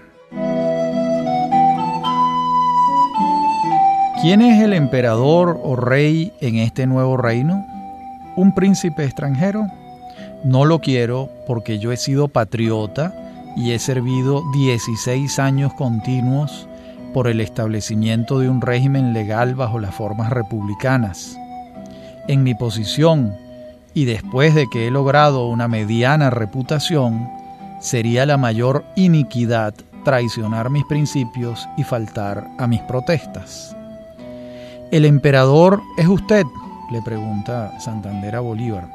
¿Quién 4.20 4.42
es 4.42 4.62
el 4.62 4.72
emperador 4.72 5.58
o 5.62 5.76
rey 5.76 6.32
en 6.40 6.56
este 6.56 6.86
nuevo 6.86 7.16
reino? 7.16 7.64
¿Un 8.36 8.54
príncipe 8.54 9.04
extranjero? 9.04 9.66
No 10.44 10.64
lo 10.64 10.80
quiero 10.80 11.30
porque 11.46 11.78
yo 11.78 11.92
he 11.92 11.96
sido 11.96 12.28
patriota 12.28 13.14
y 13.56 13.72
he 13.72 13.78
servido 13.78 14.42
16 14.52 15.38
años 15.38 15.72
continuos 15.74 16.68
por 17.14 17.28
el 17.28 17.40
establecimiento 17.40 18.38
de 18.38 18.48
un 18.48 18.60
régimen 18.60 19.12
legal 19.12 19.54
bajo 19.54 19.78
las 19.78 19.94
formas 19.94 20.30
republicanas. 20.30 21.36
En 22.28 22.42
mi 22.42 22.54
posición, 22.54 23.34
y 23.94 24.04
después 24.04 24.54
de 24.54 24.66
que 24.70 24.86
he 24.86 24.90
logrado 24.90 25.48
una 25.48 25.66
mediana 25.66 26.30
reputación, 26.30 27.39
sería 27.80 28.26
la 28.26 28.36
mayor 28.36 28.84
iniquidad 28.94 29.74
traicionar 30.04 30.70
mis 30.70 30.84
principios 30.84 31.68
y 31.76 31.82
faltar 31.82 32.46
a 32.58 32.66
mis 32.66 32.80
protestas. 32.82 33.76
¿El 34.90 35.04
emperador 35.04 35.82
es 35.96 36.06
usted? 36.06 36.44
le 36.90 37.00
pregunta 37.02 37.78
Santander 37.78 38.36
a 38.36 38.40
Bolívar. 38.40 38.88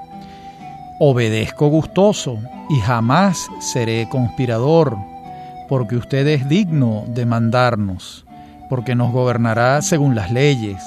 Obedezco 1.00 1.67
gustoso 1.67 2.38
y 2.69 2.80
jamás 2.80 3.48
seré 3.60 4.08
conspirador, 4.10 4.98
porque 5.69 5.95
usted 5.95 6.28
es 6.28 6.48
digno 6.48 7.06
de 7.08 7.26
mandarnos, 7.26 8.26
porque 8.69 8.95
nos 8.95 9.12
gobernará 9.12 9.82
según 9.82 10.15
las 10.15 10.32
leyes, 10.32 10.84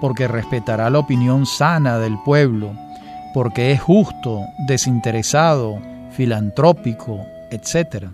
porque 0.00 0.28
respetará 0.28 0.90
la 0.90 1.00
opinión 1.00 1.46
sana 1.46 1.98
del 1.98 2.18
pueblo, 2.24 2.72
porque 3.32 3.72
es 3.72 3.80
justo, 3.80 4.44
desinteresado, 4.66 5.78
filantrópico, 6.10 7.26
etc. 7.54 8.06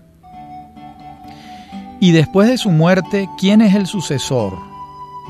Y 2.01 2.13
después 2.13 2.49
de 2.49 2.59
su 2.59 2.71
muerte, 2.71 3.29
¿quién 3.39 3.61
es 3.61 3.75
el 3.75 3.87
sucesor? 3.87 4.59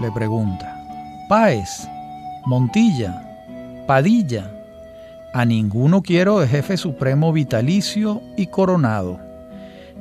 Le 0.00 0.10
pregunta. 0.12 0.76
Páez, 1.28 1.88
Montilla, 2.46 3.22
Padilla. 3.86 4.50
A 5.34 5.44
ninguno 5.44 6.02
quiero 6.02 6.40
de 6.40 6.48
jefe 6.48 6.76
supremo 6.76 7.32
vitalicio 7.32 8.20
y 8.36 8.46
coronado. 8.46 9.18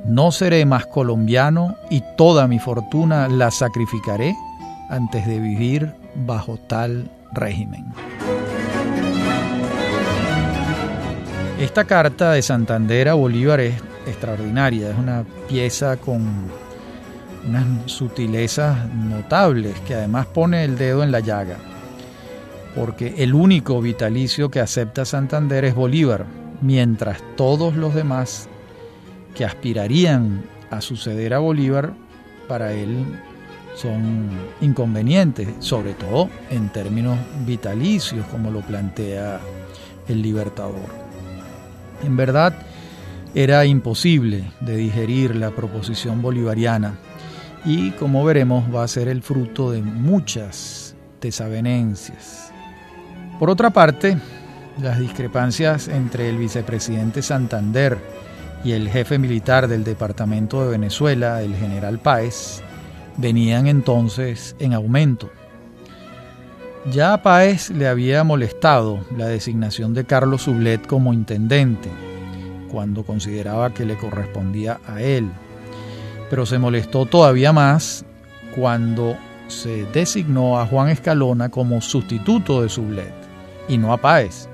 No 0.05 0.31
seré 0.31 0.65
más 0.65 0.85
colombiano 0.85 1.75
y 1.89 2.03
toda 2.17 2.47
mi 2.47 2.59
fortuna 2.59 3.27
la 3.27 3.51
sacrificaré 3.51 4.35
antes 4.89 5.27
de 5.27 5.39
vivir 5.39 5.93
bajo 6.15 6.57
tal 6.57 7.09
régimen. 7.31 7.85
Esta 11.59 11.83
carta 11.83 12.31
de 12.31 12.41
Santander 12.41 13.09
a 13.09 13.15
Bolívar 13.15 13.59
es 13.59 13.75
extraordinaria, 14.09 14.91
es 14.91 14.97
una 14.97 15.23
pieza 15.47 15.97
con 15.97 16.27
unas 17.47 17.91
sutilezas 17.91 18.87
notables 18.93 19.79
que 19.81 19.95
además 19.95 20.25
pone 20.27 20.65
el 20.65 20.77
dedo 20.77 21.03
en 21.03 21.11
la 21.11 21.19
llaga, 21.21 21.57
porque 22.75 23.15
el 23.17 23.33
único 23.33 23.81
vitalicio 23.81 24.49
que 24.49 24.59
acepta 24.59 25.05
Santander 25.05 25.65
es 25.65 25.75
Bolívar, 25.75 26.25
mientras 26.61 27.21
todos 27.37 27.75
los 27.75 27.95
demás 27.95 28.49
que 29.35 29.45
aspirarían 29.45 30.43
a 30.69 30.81
suceder 30.81 31.33
a 31.33 31.39
Bolívar, 31.39 31.93
para 32.47 32.73
él 32.73 33.05
son 33.75 34.29
inconvenientes, 34.59 35.47
sobre 35.59 35.93
todo 35.93 36.29
en 36.49 36.69
términos 36.69 37.17
vitalicios, 37.45 38.25
como 38.27 38.51
lo 38.51 38.61
plantea 38.61 39.39
el 40.07 40.21
Libertador. 40.21 40.89
En 42.03 42.17
verdad, 42.17 42.53
era 43.35 43.65
imposible 43.65 44.51
de 44.59 44.75
digerir 44.75 45.35
la 45.35 45.51
proposición 45.51 46.21
bolivariana 46.21 46.97
y, 47.65 47.91
como 47.91 48.23
veremos, 48.23 48.73
va 48.73 48.83
a 48.83 48.87
ser 48.87 49.07
el 49.07 49.21
fruto 49.21 49.71
de 49.71 49.81
muchas 49.81 50.95
desavenencias. 51.21 52.51
Por 53.39 53.49
otra 53.49 53.69
parte, 53.69 54.17
las 54.81 54.99
discrepancias 54.99 55.87
entre 55.87 56.29
el 56.29 56.37
vicepresidente 56.37 57.21
Santander 57.21 57.97
y 58.63 58.71
el 58.71 58.89
jefe 58.89 59.17
militar 59.17 59.67
del 59.67 59.83
departamento 59.83 60.63
de 60.63 60.71
Venezuela, 60.71 61.41
el 61.41 61.55
general 61.55 61.99
Páez, 61.99 62.61
venían 63.17 63.67
entonces 63.67 64.55
en 64.59 64.73
aumento. 64.73 65.29
Ya 66.91 67.13
a 67.13 67.21
Páez 67.21 67.69
le 67.69 67.87
había 67.87 68.23
molestado 68.23 68.99
la 69.15 69.27
designación 69.27 69.93
de 69.93 70.05
Carlos 70.05 70.43
Sublet 70.43 70.85
como 70.87 71.13
intendente, 71.13 71.89
cuando 72.71 73.03
consideraba 73.03 73.73
que 73.73 73.85
le 73.85 73.97
correspondía 73.97 74.79
a 74.87 75.01
él, 75.01 75.29
pero 76.29 76.45
se 76.45 76.59
molestó 76.59 77.05
todavía 77.05 77.51
más 77.51 78.05
cuando 78.55 79.17
se 79.47 79.85
designó 79.85 80.59
a 80.59 80.65
Juan 80.65 80.89
Escalona 80.89 81.49
como 81.49 81.81
sustituto 81.81 82.61
de 82.61 82.69
Sublet 82.69 83.13
y 83.67 83.77
no 83.77 83.91
a 83.93 83.97
Páez. 83.97 84.47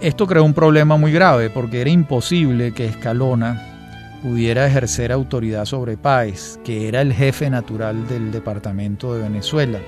Esto 0.00 0.26
creó 0.26 0.44
un 0.44 0.54
problema 0.54 0.96
muy 0.98 1.10
grave 1.10 1.48
porque 1.48 1.80
era 1.80 1.90
imposible 1.90 2.72
que 2.72 2.84
Escalona 2.84 3.76
pudiera 4.22 4.66
ejercer 4.66 5.12
autoridad 5.12 5.64
sobre 5.64 5.96
Páez, 5.96 6.58
que 6.64 6.88
era 6.88 7.00
el 7.00 7.12
jefe 7.12 7.48
natural 7.48 8.06
del 8.06 8.30
departamento 8.30 9.14
de 9.14 9.22
Venezuela. 9.22 9.78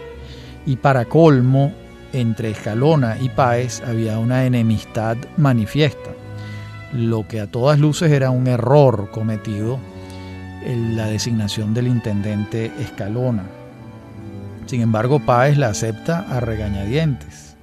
Y 0.65 0.77
para 0.77 1.05
colmo, 1.05 1.73
entre 2.13 2.51
Escalona 2.51 3.19
y 3.21 3.29
Páez 3.29 3.83
había 3.83 4.19
una 4.19 4.47
enemistad 4.47 5.17
manifiesta, 5.37 6.11
lo 6.93 7.27
que 7.29 7.41
a 7.41 7.47
todas 7.47 7.79
luces 7.79 8.11
era 8.11 8.31
un 8.31 8.47
error 8.47 9.11
cometido 9.11 9.79
en 10.65 10.97
la 10.97 11.07
designación 11.07 11.75
del 11.75 11.87
intendente 11.87 12.73
Escalona. 12.81 13.45
Sin 14.67 14.81
embargo, 14.81 15.21
Páez 15.21 15.57
la 15.57 15.69
acepta 15.69 16.27
a 16.29 16.41
regañadientes. 16.41 17.57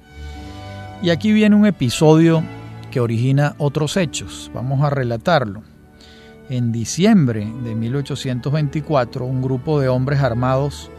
Y 1.02 1.10
aquí 1.10 1.32
viene 1.32 1.54
un 1.54 1.66
episodio 1.66 2.42
que 2.90 3.00
origina 3.00 3.54
otros 3.58 3.96
hechos. 3.96 4.50
Vamos 4.54 4.82
a 4.82 4.90
relatarlo. 4.90 5.62
En 6.48 6.72
diciembre 6.72 7.46
de 7.64 7.74
1824, 7.74 9.24
un 9.24 9.42
grupo 9.42 9.80
de 9.80 9.88
hombres 9.88 10.20
armados 10.20 10.90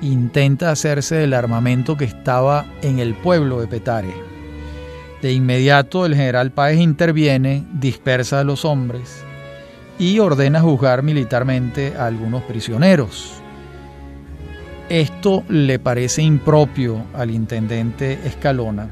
intenta 0.00 0.70
hacerse 0.70 1.16
del 1.16 1.34
armamento 1.34 1.96
que 1.96 2.04
estaba 2.04 2.66
en 2.82 2.98
el 2.98 3.14
pueblo 3.14 3.60
de 3.60 3.66
Petare. 3.66 4.33
De 5.22 5.32
inmediato 5.32 6.04
el 6.04 6.14
general 6.14 6.52
Páez 6.52 6.78
interviene, 6.78 7.64
dispersa 7.72 8.40
a 8.40 8.44
los 8.44 8.64
hombres 8.64 9.24
y 9.98 10.18
ordena 10.18 10.60
juzgar 10.60 11.02
militarmente 11.02 11.94
a 11.96 12.06
algunos 12.06 12.42
prisioneros. 12.42 13.40
Esto 14.88 15.44
le 15.48 15.78
parece 15.78 16.22
impropio 16.22 17.04
al 17.14 17.30
intendente 17.30 18.18
Escalona, 18.24 18.88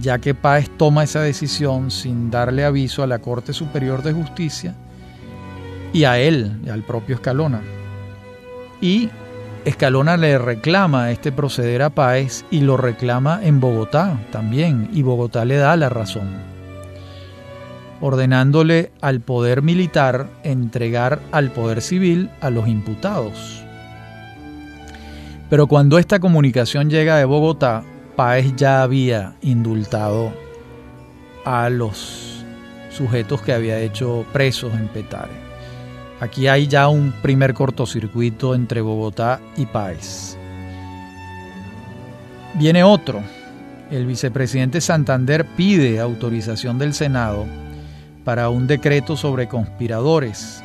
ya 0.00 0.18
que 0.18 0.34
Páez 0.34 0.70
toma 0.78 1.04
esa 1.04 1.20
decisión 1.20 1.90
sin 1.90 2.30
darle 2.30 2.64
aviso 2.64 3.02
a 3.02 3.06
la 3.06 3.18
Corte 3.18 3.52
Superior 3.52 4.02
de 4.02 4.12
Justicia 4.12 4.74
y 5.92 6.04
a 6.04 6.18
él, 6.18 6.62
al 6.70 6.82
propio 6.84 7.16
Escalona. 7.16 7.60
Y 8.80 9.10
Escalona 9.64 10.18
le 10.18 10.36
reclama 10.36 11.10
este 11.10 11.32
proceder 11.32 11.80
a 11.80 11.88
Páez 11.88 12.44
y 12.50 12.60
lo 12.60 12.76
reclama 12.76 13.40
en 13.42 13.60
Bogotá 13.60 14.20
también, 14.30 14.90
y 14.92 15.00
Bogotá 15.00 15.46
le 15.46 15.56
da 15.56 15.74
la 15.76 15.88
razón, 15.88 16.28
ordenándole 18.02 18.92
al 19.00 19.20
poder 19.20 19.62
militar 19.62 20.28
entregar 20.42 21.20
al 21.32 21.50
poder 21.50 21.80
civil 21.80 22.28
a 22.42 22.50
los 22.50 22.68
imputados. 22.68 23.64
Pero 25.48 25.66
cuando 25.66 25.98
esta 25.98 26.20
comunicación 26.20 26.90
llega 26.90 27.16
de 27.16 27.24
Bogotá, 27.24 27.84
Páez 28.16 28.54
ya 28.56 28.82
había 28.82 29.34
indultado 29.40 30.30
a 31.46 31.70
los 31.70 32.44
sujetos 32.90 33.40
que 33.40 33.54
había 33.54 33.78
hecho 33.80 34.26
presos 34.30 34.74
en 34.74 34.88
Petare. 34.88 35.43
Aquí 36.20 36.46
hay 36.46 36.68
ya 36.68 36.88
un 36.88 37.12
primer 37.22 37.54
cortocircuito 37.54 38.54
entre 38.54 38.80
Bogotá 38.80 39.40
y 39.56 39.66
Páez. 39.66 40.38
Viene 42.54 42.84
otro. 42.84 43.20
El 43.90 44.06
vicepresidente 44.06 44.80
Santander 44.80 45.44
pide 45.44 46.00
autorización 46.00 46.78
del 46.78 46.94
Senado 46.94 47.46
para 48.24 48.48
un 48.48 48.66
decreto 48.66 49.16
sobre 49.16 49.48
conspiradores. 49.48 50.62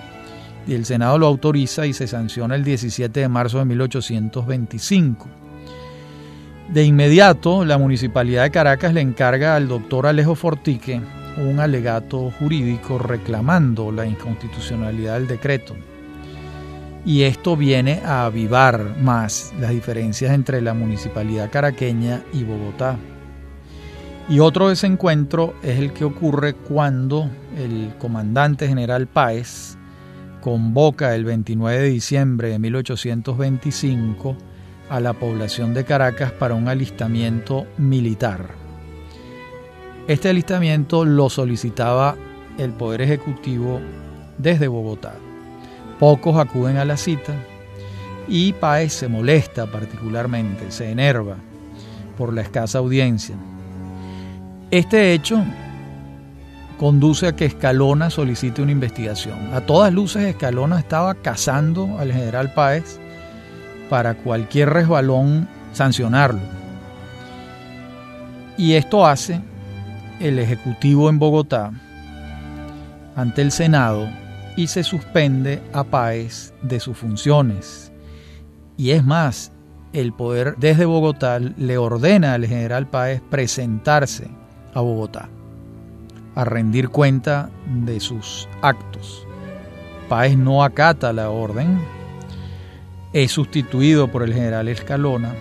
Y 0.68 0.76
el 0.76 0.86
Senado 0.86 1.18
lo 1.18 1.28
autoriza 1.28 1.88
y 1.88 1.94
se 1.94 2.08
sanciona 2.08 2.56
el 2.56 2.64
17 2.64 3.20
de 3.20 3.28
marzo 3.28 3.58
de 3.58 3.66
1825. 3.66 5.28
De 6.72 6.84
inmediato, 6.84 7.66
la 7.66 7.80
Municipalidad 7.80 8.44
de 8.44 8.52
Caracas 8.52 8.94
le 8.94 9.02
encarga 9.02 9.56
al 9.56 9.68
doctor 9.68 10.06
Alejo 10.06 10.36
Fortique 10.36 11.02
un 11.40 11.60
alegato 11.60 12.32
jurídico 12.32 12.98
reclamando 12.98 13.92
la 13.92 14.06
inconstitucionalidad 14.06 15.16
del 15.16 15.28
decreto. 15.28 15.76
Y 17.06 17.24
esto 17.24 17.56
viene 17.56 18.02
a 18.04 18.26
avivar 18.26 18.98
más 19.02 19.54
las 19.60 19.72
diferencias 19.72 20.34
entre 20.34 20.62
la 20.62 20.74
municipalidad 20.74 21.50
caraqueña 21.50 22.24
y 22.34 22.44
Bogotá. 22.44 22.98
Y 24.28 24.40
otro 24.40 24.70
desencuentro 24.70 25.56
es 25.64 25.80
el 25.80 25.92
que 25.92 26.06
ocurre 26.06 26.54
cuando 26.54 27.30
el 27.58 27.94
comandante 27.98 28.68
general 28.68 29.08
Páez 29.08 29.78
convoca 30.42 31.16
el 31.16 31.26
29 31.26 31.80
de 31.80 31.90
diciembre 31.90 32.50
de 32.50 32.60
1825 32.60 34.38
a 34.90 35.00
la 35.00 35.14
población 35.14 35.74
de 35.74 35.84
Caracas 35.84 36.32
para 36.32 36.56
un 36.56 36.68
alistamiento 36.68 37.66
militar. 37.78 38.69
Este 40.10 40.28
alistamiento 40.28 41.06
lo 41.06 41.30
solicitaba 41.30 42.16
el 42.58 42.72
Poder 42.72 43.04
Ejecutivo 43.04 43.80
desde 44.40 44.68
Bogotá. 44.68 45.14
Pocos 46.00 46.36
acuden 46.40 46.78
a 46.78 46.86
la 46.86 46.98
cita 46.98 47.36
y 48.28 48.54
Páez 48.54 48.92
se 48.92 49.08
molesta 49.08 49.68
particularmente, 49.68 50.72
se 50.72 50.90
enerva 50.90 51.36
por 52.18 52.34
la 52.34 52.42
escasa 52.42 52.80
audiencia. 52.80 53.36
Este 54.72 55.14
hecho 55.14 55.44
conduce 56.80 57.28
a 57.28 57.36
que 57.36 57.46
Escalona 57.46 58.10
solicite 58.10 58.64
una 58.64 58.72
investigación. 58.72 59.54
A 59.54 59.62
todas 59.62 59.94
luces 59.94 60.24
Escalona 60.24 60.80
estaba 60.80 61.14
cazando 61.14 62.00
al 62.00 62.12
general 62.12 62.52
Páez 62.56 63.00
para 63.92 64.16
cualquier 64.16 64.72
resbalón 64.72 65.48
sancionarlo. 65.72 66.42
Y 68.58 68.74
esto 68.74 69.06
hace 69.06 69.40
el 70.20 70.40
Ejecutivo 70.40 71.10
en 71.10 71.20
Bogotá 71.20 71.72
ante 73.16 73.42
el 73.42 73.52
Senado 73.52 74.10
y 74.56 74.68
se 74.68 74.84
suspende 74.84 75.62
a 75.74 75.84
Páez 75.84 76.54
de 76.62 76.80
sus 76.80 76.98
funciones. 76.98 77.92
Y 78.78 78.92
es 78.92 79.04
más, 79.04 79.52
el 79.94 80.14
poder 80.14 80.56
desde 80.58 80.86
Bogotá 80.86 81.40
le 81.40 81.78
ordena 81.78 82.34
al 82.34 82.46
general 82.46 82.88
Páez 82.88 83.22
presentarse 83.30 84.28
a 84.74 84.82
Bogotá, 84.82 85.30
a 86.36 86.46
rendir 86.46 86.90
cuenta 86.90 87.50
de 87.86 88.00
sus 88.00 88.48
actos. 88.62 89.26
Páez 90.10 90.38
no 90.38 90.64
acata 90.64 91.14
la 91.14 91.30
orden, 91.30 91.80
es 93.14 93.32
sustituido 93.32 94.12
por 94.12 94.24
el 94.24 94.34
general 94.34 94.68
Escalona, 94.68 95.34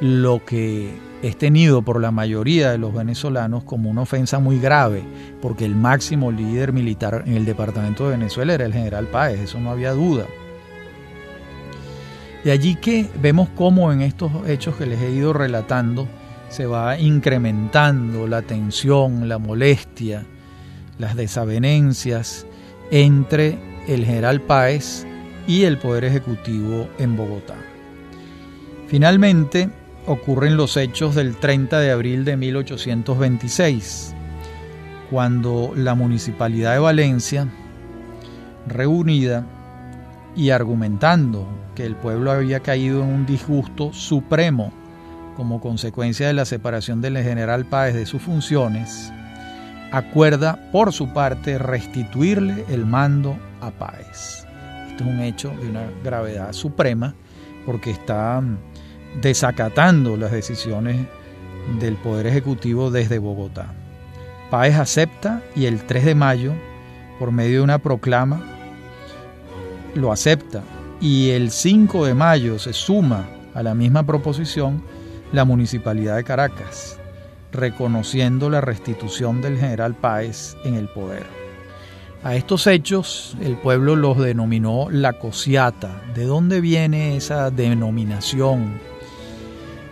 lo 0.00 0.44
que 0.44 0.94
es 1.22 1.38
tenido 1.38 1.82
por 1.82 2.00
la 2.00 2.10
mayoría 2.10 2.72
de 2.72 2.78
los 2.78 2.92
venezolanos 2.92 3.62
como 3.62 3.88
una 3.88 4.02
ofensa 4.02 4.40
muy 4.40 4.58
grave, 4.58 5.04
porque 5.40 5.64
el 5.64 5.76
máximo 5.76 6.32
líder 6.32 6.72
militar 6.72 7.22
en 7.26 7.34
el 7.34 7.44
departamento 7.44 8.04
de 8.04 8.16
Venezuela 8.16 8.54
era 8.54 8.66
el 8.66 8.72
general 8.72 9.06
Páez, 9.06 9.40
eso 9.40 9.60
no 9.60 9.70
había 9.70 9.92
duda. 9.92 10.26
De 12.42 12.50
allí 12.50 12.74
que 12.74 13.08
vemos 13.20 13.48
cómo 13.54 13.92
en 13.92 14.02
estos 14.02 14.32
hechos 14.48 14.74
que 14.74 14.86
les 14.86 15.00
he 15.00 15.12
ido 15.12 15.32
relatando 15.32 16.08
se 16.48 16.66
va 16.66 16.98
incrementando 16.98 18.26
la 18.26 18.42
tensión, 18.42 19.28
la 19.28 19.38
molestia, 19.38 20.26
las 20.98 21.14
desavenencias 21.14 22.46
entre 22.90 23.58
el 23.86 24.04
general 24.04 24.40
Páez 24.40 25.06
y 25.46 25.62
el 25.62 25.78
Poder 25.78 26.04
Ejecutivo 26.04 26.88
en 26.98 27.16
Bogotá. 27.16 27.56
Finalmente, 28.88 29.70
ocurren 30.06 30.56
los 30.56 30.76
hechos 30.76 31.14
del 31.14 31.36
30 31.36 31.78
de 31.78 31.90
abril 31.90 32.24
de 32.24 32.36
1826, 32.36 34.14
cuando 35.10 35.72
la 35.76 35.94
Municipalidad 35.94 36.72
de 36.72 36.78
Valencia, 36.78 37.48
reunida 38.66 39.46
y 40.34 40.50
argumentando 40.50 41.46
que 41.74 41.86
el 41.86 41.96
pueblo 41.96 42.30
había 42.30 42.60
caído 42.60 43.02
en 43.02 43.08
un 43.08 43.26
disgusto 43.26 43.92
supremo 43.92 44.72
como 45.36 45.60
consecuencia 45.60 46.26
de 46.26 46.32
la 46.32 46.44
separación 46.44 47.00
del 47.00 47.16
general 47.18 47.64
Páez 47.66 47.94
de 47.94 48.06
sus 48.06 48.22
funciones, 48.22 49.12
acuerda 49.90 50.70
por 50.72 50.92
su 50.92 51.12
parte 51.12 51.58
restituirle 51.58 52.64
el 52.68 52.86
mando 52.86 53.36
a 53.60 53.70
Páez. 53.70 54.46
Esto 54.88 55.04
es 55.04 55.10
un 55.10 55.20
hecho 55.20 55.50
de 55.60 55.70
una 55.70 55.84
gravedad 56.04 56.52
suprema 56.52 57.14
porque 57.64 57.92
está 57.92 58.42
desacatando 59.20 60.16
las 60.16 60.32
decisiones 60.32 61.06
del 61.78 61.96
Poder 61.96 62.26
Ejecutivo 62.26 62.90
desde 62.90 63.18
Bogotá. 63.18 63.74
Páez 64.50 64.76
acepta 64.76 65.42
y 65.54 65.66
el 65.66 65.84
3 65.84 66.04
de 66.04 66.14
mayo, 66.14 66.52
por 67.18 67.32
medio 67.32 67.58
de 67.58 67.64
una 67.64 67.78
proclama, 67.78 68.42
lo 69.94 70.12
acepta 70.12 70.62
y 71.00 71.30
el 71.30 71.50
5 71.50 72.06
de 72.06 72.14
mayo 72.14 72.58
se 72.58 72.72
suma 72.72 73.28
a 73.54 73.62
la 73.62 73.74
misma 73.74 74.04
proposición 74.04 74.82
la 75.32 75.44
Municipalidad 75.44 76.16
de 76.16 76.24
Caracas, 76.24 76.98
reconociendo 77.52 78.50
la 78.50 78.60
restitución 78.60 79.40
del 79.40 79.58
general 79.58 79.94
Páez 79.94 80.56
en 80.64 80.74
el 80.74 80.88
poder. 80.88 81.24
A 82.24 82.36
estos 82.36 82.66
hechos 82.68 83.36
el 83.42 83.56
pueblo 83.56 83.96
los 83.96 84.18
denominó 84.18 84.88
la 84.90 85.14
cosiata. 85.14 86.02
¿De 86.14 86.24
dónde 86.24 86.60
viene 86.60 87.16
esa 87.16 87.50
denominación? 87.50 88.80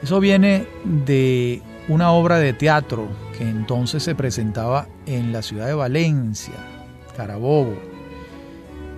Eso 0.02 0.18
viene 0.20 0.66
de 0.84 1.62
una 1.88 2.12
obra 2.12 2.38
de 2.38 2.52
teatro 2.52 3.08
que 3.36 3.44
entonces 3.44 4.02
se 4.02 4.14
presentaba 4.14 4.88
en 5.06 5.32
la 5.32 5.42
ciudad 5.42 5.66
de 5.66 5.74
Valencia, 5.74 6.54
Carabobo. 7.16 7.74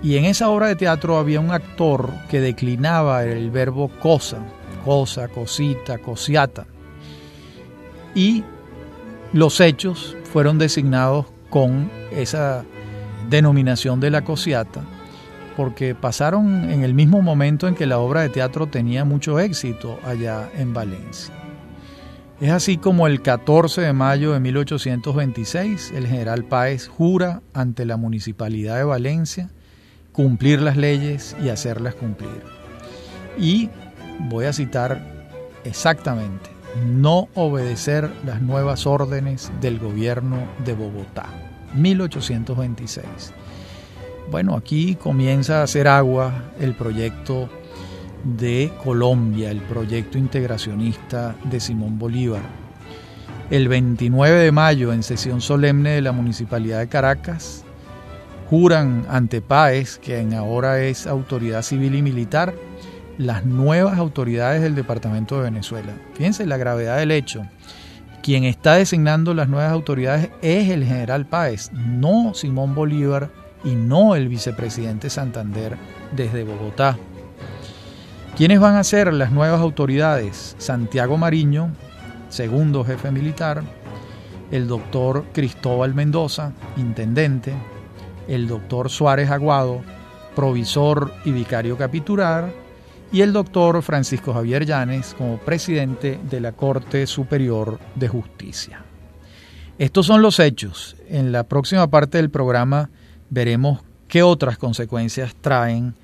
Y 0.01 0.17
en 0.17 0.25
esa 0.25 0.49
obra 0.49 0.67
de 0.67 0.75
teatro 0.75 1.17
había 1.17 1.39
un 1.39 1.51
actor 1.51 2.09
que 2.29 2.39
declinaba 2.39 3.23
el 3.25 3.51
verbo 3.51 3.89
cosa, 3.99 4.37
cosa, 4.85 5.27
cosita, 5.27 5.97
cosiata. 5.97 6.67
Y 8.15 8.43
los 9.33 9.59
hechos 9.59 10.15
fueron 10.31 10.57
designados 10.57 11.25
con 11.49 11.89
esa 12.11 12.63
denominación 13.29 13.99
de 13.99 14.11
la 14.11 14.23
cosiata 14.23 14.83
porque 15.55 15.95
pasaron 15.95 16.69
en 16.69 16.83
el 16.83 16.93
mismo 16.93 17.21
momento 17.21 17.67
en 17.67 17.75
que 17.75 17.85
la 17.85 17.99
obra 17.99 18.21
de 18.21 18.29
teatro 18.29 18.67
tenía 18.67 19.05
mucho 19.05 19.39
éxito 19.39 19.99
allá 20.05 20.49
en 20.57 20.73
Valencia. 20.73 21.33
Es 22.41 22.51
así 22.51 22.77
como 22.77 23.07
el 23.07 23.21
14 23.21 23.81
de 23.81 23.93
mayo 23.93 24.33
de 24.33 24.39
1826 24.39 25.93
el 25.95 26.07
general 26.07 26.43
Páez 26.43 26.87
jura 26.87 27.41
ante 27.53 27.85
la 27.85 27.97
Municipalidad 27.97 28.77
de 28.77 28.83
Valencia 28.83 29.49
cumplir 30.11 30.61
las 30.61 30.77
leyes 30.77 31.35
y 31.43 31.49
hacerlas 31.49 31.95
cumplir. 31.95 32.43
Y 33.37 33.69
voy 34.19 34.45
a 34.45 34.53
citar 34.53 35.01
exactamente 35.63 36.49
no 36.85 37.27
obedecer 37.35 38.11
las 38.25 38.41
nuevas 38.41 38.87
órdenes 38.87 39.51
del 39.61 39.79
gobierno 39.79 40.37
de 40.65 40.73
Bogotá. 40.73 41.29
1826. 41.75 43.33
Bueno, 44.31 44.55
aquí 44.55 44.95
comienza 44.95 45.59
a 45.59 45.63
hacer 45.63 45.87
agua 45.87 46.51
el 46.59 46.73
proyecto 46.73 47.49
de 48.23 48.71
Colombia, 48.83 49.51
el 49.51 49.61
proyecto 49.61 50.17
integracionista 50.17 51.35
de 51.43 51.59
Simón 51.59 51.99
Bolívar. 51.99 52.41
El 53.49 53.67
29 53.67 54.39
de 54.39 54.51
mayo, 54.51 54.93
en 54.93 55.03
sesión 55.03 55.41
solemne 55.41 55.91
de 55.91 56.01
la 56.01 56.13
Municipalidad 56.13 56.79
de 56.79 56.87
Caracas, 56.87 57.65
juran 58.49 59.05
ante 59.09 59.41
Páez, 59.41 59.99
quien 59.99 60.33
ahora 60.33 60.79
es 60.81 61.05
autoridad 61.05 61.61
civil 61.61 61.95
y 61.95 62.01
militar, 62.01 62.55
las 63.17 63.45
nuevas 63.45 63.99
autoridades 63.99 64.61
del 64.61 64.73
Departamento 64.73 65.37
de 65.37 65.43
Venezuela. 65.43 65.93
Fíjense 66.13 66.45
la 66.45 66.57
gravedad 66.57 66.97
del 66.97 67.11
hecho. 67.11 67.45
Quien 68.23 68.45
está 68.45 68.75
designando 68.75 69.33
las 69.33 69.49
nuevas 69.49 69.71
autoridades 69.71 70.29
es 70.41 70.69
el 70.69 70.85
general 70.85 71.25
Páez, 71.25 71.71
no 71.73 72.33
Simón 72.33 72.73
Bolívar 72.73 73.29
y 73.63 73.75
no 73.75 74.15
el 74.15 74.27
vicepresidente 74.27 75.09
Santander 75.09 75.77
desde 76.11 76.43
Bogotá. 76.43 76.97
¿Quiénes 78.35 78.59
van 78.59 78.75
a 78.75 78.83
ser 78.83 79.13
las 79.13 79.31
nuevas 79.31 79.61
autoridades? 79.61 80.55
Santiago 80.57 81.17
Mariño, 81.17 81.69
segundo 82.29 82.83
jefe 82.83 83.11
militar, 83.11 83.63
el 84.51 84.67
doctor 84.67 85.25
Cristóbal 85.33 85.93
Mendoza, 85.93 86.51
intendente, 86.77 87.53
el 88.27 88.47
doctor 88.47 88.89
Suárez 88.89 89.29
Aguado, 89.29 89.81
provisor 90.35 91.13
y 91.25 91.31
vicario 91.31 91.77
capitular, 91.77 92.51
y 93.11 93.21
el 93.21 93.31
doctor 93.31 93.83
Francisco 93.83 94.33
Javier 94.33 94.65
Llanes 94.65 95.13
como 95.15 95.37
presidente 95.37 96.19
de 96.27 96.41
la 96.41 96.53
Corte 96.53 97.05
Superior 97.05 97.79
de 97.93 98.07
Justicia. 98.07 98.83
Estos 99.77 100.07
son 100.07 100.23
los 100.23 100.39
hechos. 100.39 100.95
En 101.07 101.31
la 101.31 101.43
próxima 101.43 101.87
parte 101.87 102.17
del 102.17 102.31
programa 102.31 102.89
veremos 103.33 103.81
qué 104.07 104.21
otras 104.21 104.57
consecuencias 104.59 105.35
traen 105.41 105.95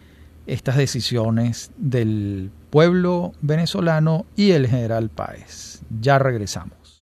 estas 0.48 0.78
decisiones 0.78 1.72
del 1.78 2.50
pueblo 2.72 3.34
venezolano 3.42 4.26
y 4.36 4.52
el 4.52 4.68
general 4.68 5.10
Páez. 5.10 5.82
Ya 6.02 6.18
regresamos. 6.18 7.04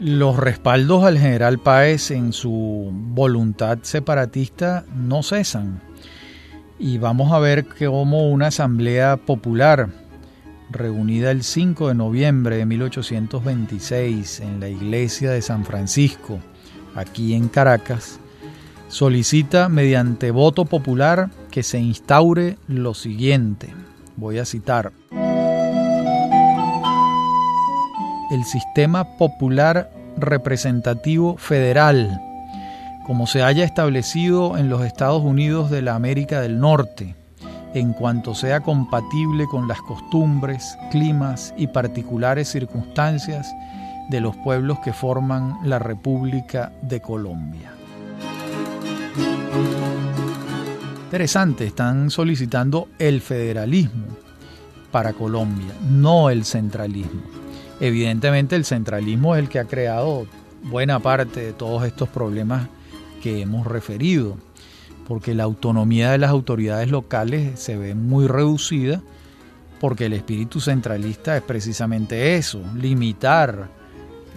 Los 0.00 0.36
respaldos 0.36 1.04
al 1.04 1.16
general 1.16 1.60
Páez 1.60 2.10
en 2.10 2.32
su 2.32 2.90
voluntad 2.92 3.78
separatista 3.82 4.84
no 4.92 5.22
cesan 5.22 5.80
y 6.80 6.98
vamos 6.98 7.30
a 7.32 7.38
ver 7.38 7.66
cómo 7.66 8.28
una 8.28 8.48
asamblea 8.48 9.16
popular 9.16 10.01
reunida 10.72 11.30
el 11.30 11.42
5 11.42 11.88
de 11.88 11.94
noviembre 11.94 12.56
de 12.56 12.66
1826 12.66 14.40
en 14.40 14.60
la 14.60 14.68
iglesia 14.68 15.30
de 15.30 15.42
San 15.42 15.64
Francisco, 15.64 16.38
aquí 16.94 17.34
en 17.34 17.48
Caracas, 17.48 18.18
solicita 18.88 19.68
mediante 19.68 20.30
voto 20.30 20.64
popular 20.64 21.30
que 21.50 21.62
se 21.62 21.78
instaure 21.78 22.58
lo 22.68 22.94
siguiente. 22.94 23.72
Voy 24.16 24.38
a 24.38 24.44
citar. 24.44 24.92
El 28.30 28.44
sistema 28.44 29.16
popular 29.18 29.90
representativo 30.16 31.36
federal, 31.36 32.20
como 33.06 33.26
se 33.26 33.42
haya 33.42 33.64
establecido 33.64 34.56
en 34.56 34.68
los 34.68 34.84
Estados 34.84 35.22
Unidos 35.22 35.70
de 35.70 35.82
la 35.82 35.94
América 35.94 36.40
del 36.40 36.58
Norte, 36.58 37.14
en 37.74 37.92
cuanto 37.92 38.34
sea 38.34 38.60
compatible 38.60 39.46
con 39.46 39.66
las 39.66 39.80
costumbres, 39.82 40.76
climas 40.90 41.54
y 41.56 41.66
particulares 41.66 42.48
circunstancias 42.48 43.46
de 44.10 44.20
los 44.20 44.36
pueblos 44.36 44.78
que 44.80 44.92
forman 44.92 45.58
la 45.64 45.78
República 45.78 46.72
de 46.82 47.00
Colombia. 47.00 47.72
Interesante, 51.04 51.66
están 51.66 52.10
solicitando 52.10 52.88
el 52.98 53.20
federalismo 53.20 54.06
para 54.90 55.12
Colombia, 55.12 55.74
no 55.90 56.30
el 56.30 56.44
centralismo. 56.44 57.22
Evidentemente 57.80 58.56
el 58.56 58.64
centralismo 58.64 59.34
es 59.34 59.42
el 59.42 59.48
que 59.48 59.58
ha 59.58 59.64
creado 59.64 60.26
buena 60.64 61.00
parte 61.00 61.40
de 61.40 61.52
todos 61.52 61.84
estos 61.84 62.08
problemas 62.08 62.68
que 63.22 63.42
hemos 63.42 63.66
referido, 63.66 64.36
porque 65.06 65.34
la 65.34 65.44
autonomía 65.44 66.10
de 66.10 66.18
las 66.18 66.30
autoridades 66.30 66.90
locales 66.90 67.58
se 67.58 67.76
ve 67.76 67.94
muy 67.94 68.26
reducida, 68.26 69.00
porque 69.80 70.06
el 70.06 70.12
espíritu 70.12 70.60
centralista 70.60 71.36
es 71.36 71.42
precisamente 71.42 72.36
eso, 72.36 72.60
limitar 72.76 73.68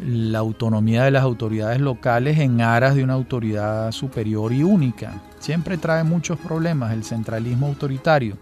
la 0.03 0.39
autonomía 0.39 1.03
de 1.03 1.11
las 1.11 1.23
autoridades 1.23 1.79
locales 1.79 2.39
en 2.39 2.61
aras 2.61 2.95
de 2.95 3.03
una 3.03 3.13
autoridad 3.13 3.91
superior 3.91 4.51
y 4.51 4.63
única. 4.63 5.21
Siempre 5.39 5.77
trae 5.77 6.03
muchos 6.03 6.37
problemas 6.39 6.93
el 6.93 7.03
centralismo 7.03 7.67
autoritario. 7.67 8.37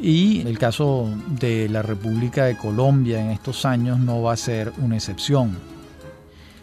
Y 0.00 0.40
el 0.46 0.58
caso 0.58 1.08
de 1.38 1.68
la 1.68 1.82
República 1.82 2.46
de 2.46 2.56
Colombia 2.56 3.20
en 3.20 3.30
estos 3.30 3.64
años 3.64 3.98
no 3.98 4.22
va 4.22 4.32
a 4.32 4.36
ser 4.36 4.72
una 4.78 4.96
excepción. 4.96 5.56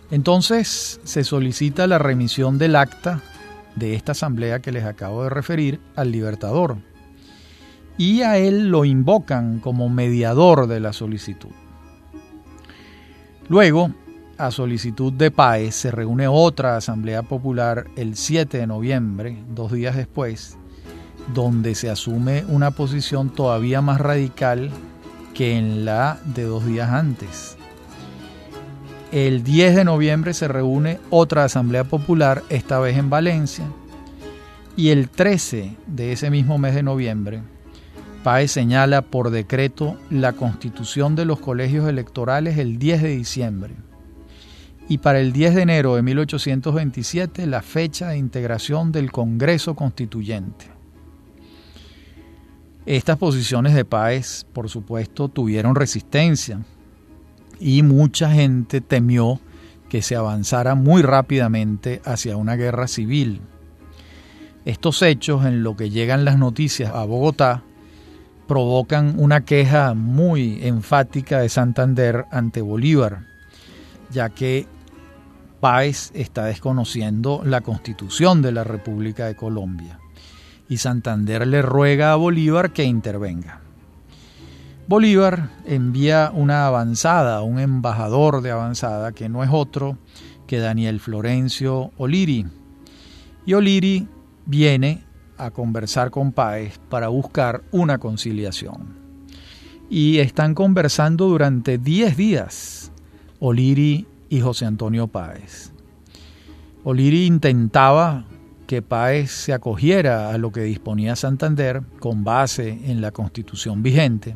Entonces 0.10 1.00
se 1.04 1.24
solicita 1.24 1.88
la 1.88 1.98
remisión 1.98 2.58
del 2.58 2.76
acta 2.76 3.22
de 3.76 3.96
esta 3.96 4.12
asamblea 4.12 4.60
que 4.60 4.72
les 4.72 4.86
acabo 4.86 5.24
de 5.24 5.30
referir 5.30 5.80
al 5.96 6.12
Libertador. 6.12 6.78
Y 7.98 8.22
a 8.22 8.38
él 8.38 8.70
lo 8.70 8.86
invocan 8.86 9.60
como 9.60 9.90
mediador 9.90 10.68
de 10.68 10.80
la 10.80 10.94
solicitud. 10.94 11.52
Luego, 13.48 13.92
a 14.38 14.50
solicitud 14.50 15.14
de 15.14 15.30
PAE, 15.30 15.72
se 15.72 15.92
reúne 15.92 16.28
otra 16.28 16.78
Asamblea 16.78 17.22
Popular 17.22 17.86
el 17.96 18.16
7 18.16 18.58
de 18.58 18.66
noviembre, 18.66 19.44
dos 19.50 19.72
días 19.72 19.96
después, 19.96 20.58
donde 21.34 21.76
se 21.76 21.90
asume 21.90 22.44
una 22.48 22.72
posición 22.72 23.30
todavía 23.30 23.82
más 23.82 24.02
radical 24.02 24.72
que 25.34 25.58
en 25.58 25.86
la 25.86 26.20
de 26.26 26.44
dos 26.44 26.66
días 26.66 26.90
antes. 26.90 27.58
El 29.12 29.44
10 29.44 29.76
de 29.76 29.84
noviembre 29.84 30.34
se 30.34 30.48
reúne 30.48 31.00
otra 31.10 31.44
Asamblea 31.44 31.84
Popular, 31.84 32.44
esta 32.50 32.80
vez 32.80 32.98
en 32.98 33.10
Valencia, 33.10 33.66
y 34.78 34.90
el 34.90 35.10
13 35.10 35.76
de 35.86 36.14
ese 36.14 36.30
mismo 36.30 36.58
mes 36.58 36.76
de 36.76 36.84
noviembre 36.84 37.42
PAE 38.24 38.48
señala 38.48 39.02
por 39.02 39.32
decreto 39.32 39.98
la 40.12 40.34
constitución 40.34 41.16
de 41.16 41.26
los 41.26 41.40
colegios 41.40 41.90
electorales 41.90 42.58
el 42.58 42.78
10 42.78 43.02
de 43.02 43.10
diciembre. 43.10 43.74
Y 44.88 45.00
para 45.00 45.20
el 45.20 45.34
10 45.34 45.56
de 45.56 45.62
enero 45.64 45.96
de 45.96 46.04
1827 46.04 47.48
la 47.48 47.62
fecha 47.64 48.10
de 48.10 48.18
integración 48.18 48.92
del 48.92 49.12
Congreso 49.12 49.76
Constituyente. 49.76 50.68
Estas 52.86 53.18
posiciones 53.18 53.74
de 53.74 53.86
Páez, 53.86 54.46
por 54.54 54.70
supuesto, 54.70 55.28
tuvieron 55.28 55.76
resistencia 55.76 56.60
y 57.62 57.84
mucha 57.84 58.32
gente 58.32 58.82
temió 58.82 59.40
que 59.90 60.02
se 60.02 60.16
avanzara 60.16 60.76
muy 60.76 61.02
rápidamente 61.02 62.02
hacia 62.04 62.36
una 62.36 62.56
guerra 62.56 62.88
civil. 62.88 63.42
Estos 64.66 65.02
hechos, 65.02 65.46
en 65.46 65.64
lo 65.64 65.76
que 65.76 65.90
llegan 65.90 66.26
las 66.26 66.38
noticias 66.38 66.94
a 66.94 67.06
Bogotá, 67.06 67.64
provocan 68.48 69.16
una 69.18 69.46
queja 69.46 69.94
muy 69.94 70.60
enfática 70.66 71.40
de 71.40 71.50
Santander 71.50 72.26
ante 72.32 72.62
Bolívar, 72.62 73.28
ya 74.12 74.30
que 74.30 74.68
Páez 75.62 76.12
está 76.14 76.46
desconociendo 76.46 77.42
la 77.46 77.62
constitución 77.62 78.42
de 78.42 78.52
la 78.52 78.64
República 78.64 79.28
de 79.28 79.36
Colombia 79.36 80.02
y 80.72 80.78
Santander 80.78 81.46
le 81.46 81.62
ruega 81.62 82.14
a 82.14 82.16
Bolívar 82.16 82.72
que 82.72 82.86
intervenga. 82.86 83.61
Bolívar 84.92 85.48
envía 85.64 86.34
una 86.36 86.68
avanzada, 86.68 87.44
un 87.44 87.60
embajador 87.60 88.42
de 88.42 88.52
avanzada 88.52 89.14
que 89.14 89.30
no 89.30 89.42
es 89.42 89.50
otro 89.50 89.98
que 90.48 90.58
Daniel 90.58 91.00
Florencio 91.00 91.92
Oliri. 91.96 92.46
Y 93.46 93.54
Oliri 93.54 94.10
viene 94.46 95.06
a 95.38 95.52
conversar 95.52 96.12
con 96.12 96.34
Páez 96.34 96.78
para 96.90 97.08
buscar 97.08 97.64
una 97.72 98.00
conciliación. 98.00 98.98
Y 99.90 100.18
están 100.18 100.54
conversando 100.54 101.30
durante 101.30 101.78
10 101.78 102.18
días 102.18 102.92
Oliri 103.40 104.06
y 104.28 104.42
José 104.42 104.66
Antonio 104.66 105.08
Páez. 105.08 105.72
Oliri 106.84 107.28
intentaba 107.28 108.26
que 108.68 108.82
Páez 108.82 109.32
se 109.32 109.54
acogiera 109.54 110.32
a 110.32 110.38
lo 110.38 110.52
que 110.52 110.64
disponía 110.64 111.16
Santander 111.16 111.82
con 112.02 112.26
base 112.26 112.78
en 112.92 113.00
la 113.00 113.12
constitución 113.12 113.82
vigente. 113.82 114.36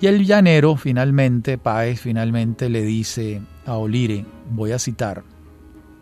Y 0.00 0.06
el 0.06 0.26
llanero 0.26 0.76
finalmente, 0.76 1.56
Páez 1.56 2.00
finalmente 2.00 2.68
le 2.68 2.82
dice 2.82 3.40
a 3.64 3.76
Oliri, 3.76 4.26
voy 4.50 4.72
a 4.72 4.78
citar, 4.78 5.22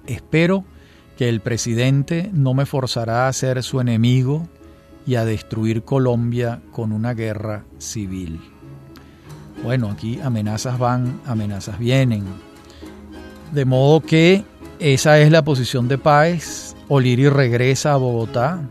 espero 0.06 0.64
que 1.16 1.28
el 1.28 1.40
presidente 1.40 2.28
no 2.32 2.54
me 2.54 2.66
forzará 2.66 3.28
a 3.28 3.32
ser 3.32 3.62
su 3.62 3.80
enemigo 3.80 4.48
y 5.06 5.14
a 5.14 5.24
destruir 5.24 5.84
Colombia 5.84 6.60
con 6.72 6.92
una 6.92 7.14
guerra 7.14 7.64
civil. 7.78 8.40
Bueno, 9.62 9.90
aquí 9.90 10.20
amenazas 10.20 10.78
van, 10.78 11.20
amenazas 11.24 11.78
vienen. 11.78 12.24
De 13.52 13.64
modo 13.64 14.00
que 14.00 14.44
esa 14.80 15.20
es 15.20 15.30
la 15.30 15.44
posición 15.44 15.86
de 15.86 15.98
Páez. 15.98 16.74
Oliri 16.88 17.28
regresa 17.28 17.92
a 17.92 17.96
Bogotá 17.96 18.68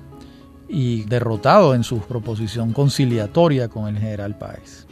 y 0.67 1.03
derrotado 1.03 1.73
en 1.75 1.83
su 1.83 1.99
proposición 1.99 2.73
conciliatoria 2.73 3.69
con 3.69 3.87
el 3.87 3.97
general 3.97 4.37
Páez. 4.37 4.85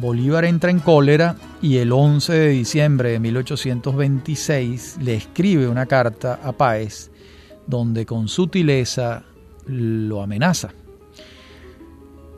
Bolívar 0.00 0.46
entra 0.46 0.70
en 0.70 0.78
cólera 0.78 1.36
y 1.60 1.76
el 1.76 1.92
11 1.92 2.32
de 2.32 2.48
diciembre 2.48 3.10
de 3.10 3.20
1826 3.20 4.96
le 5.02 5.14
escribe 5.14 5.68
una 5.68 5.84
carta 5.84 6.40
a 6.42 6.52
Páez 6.52 7.10
donde 7.66 8.06
con 8.06 8.26
sutileza 8.26 9.24
lo 9.66 10.22
amenaza. 10.22 10.70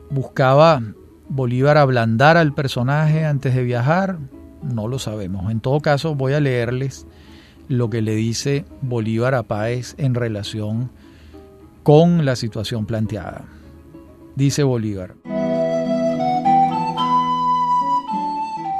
Buscaba 0.09 0.81
Bolívar 1.29 1.77
ablandar 1.77 2.35
al 2.35 2.53
personaje 2.53 3.23
antes 3.23 3.55
de 3.55 3.63
viajar, 3.63 4.19
no 4.61 4.89
lo 4.89 4.99
sabemos. 4.99 5.49
En 5.49 5.61
todo 5.61 5.79
caso, 5.79 6.15
voy 6.15 6.33
a 6.33 6.41
leerles 6.41 7.07
lo 7.69 7.89
que 7.89 8.01
le 8.01 8.13
dice 8.13 8.65
Bolívar 8.81 9.35
a 9.35 9.43
Páez 9.43 9.95
en 9.97 10.15
relación 10.15 10.91
con 11.81 12.25
la 12.25 12.35
situación 12.35 12.85
planteada. 12.85 13.45
Dice 14.35 14.63
Bolívar. 14.63 15.15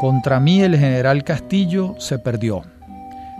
Contra 0.04 0.42
mí 0.42 0.62
el 0.62 0.78
general 0.78 1.24
Castillo 1.24 1.96
se 1.98 2.20
perdió. 2.20 2.64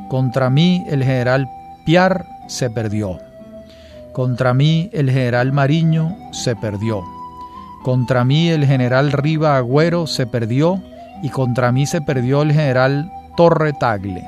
Contra 0.08 0.50
mí 0.50 0.86
el 0.88 1.04
general 1.04 1.50
Piar 1.86 2.26
se 2.48 2.70
perdió. 2.70 3.20
Contra 4.14 4.54
mí 4.54 4.90
el 4.94 5.12
general 5.12 5.52
Mariño 5.52 6.16
se 6.32 6.56
perdió. 6.56 7.04
Contra 7.84 8.24
mí 8.24 8.48
el 8.48 8.66
general 8.66 9.12
Riva 9.12 9.58
Agüero 9.58 10.08
se 10.08 10.26
perdió 10.26 10.82
y 11.22 11.28
contra 11.28 11.74
mí 11.74 11.86
se 11.86 12.00
perdió 12.00 12.44
el 12.44 12.54
general 12.54 13.12
Torre 13.36 13.74
Tagle. 13.74 14.26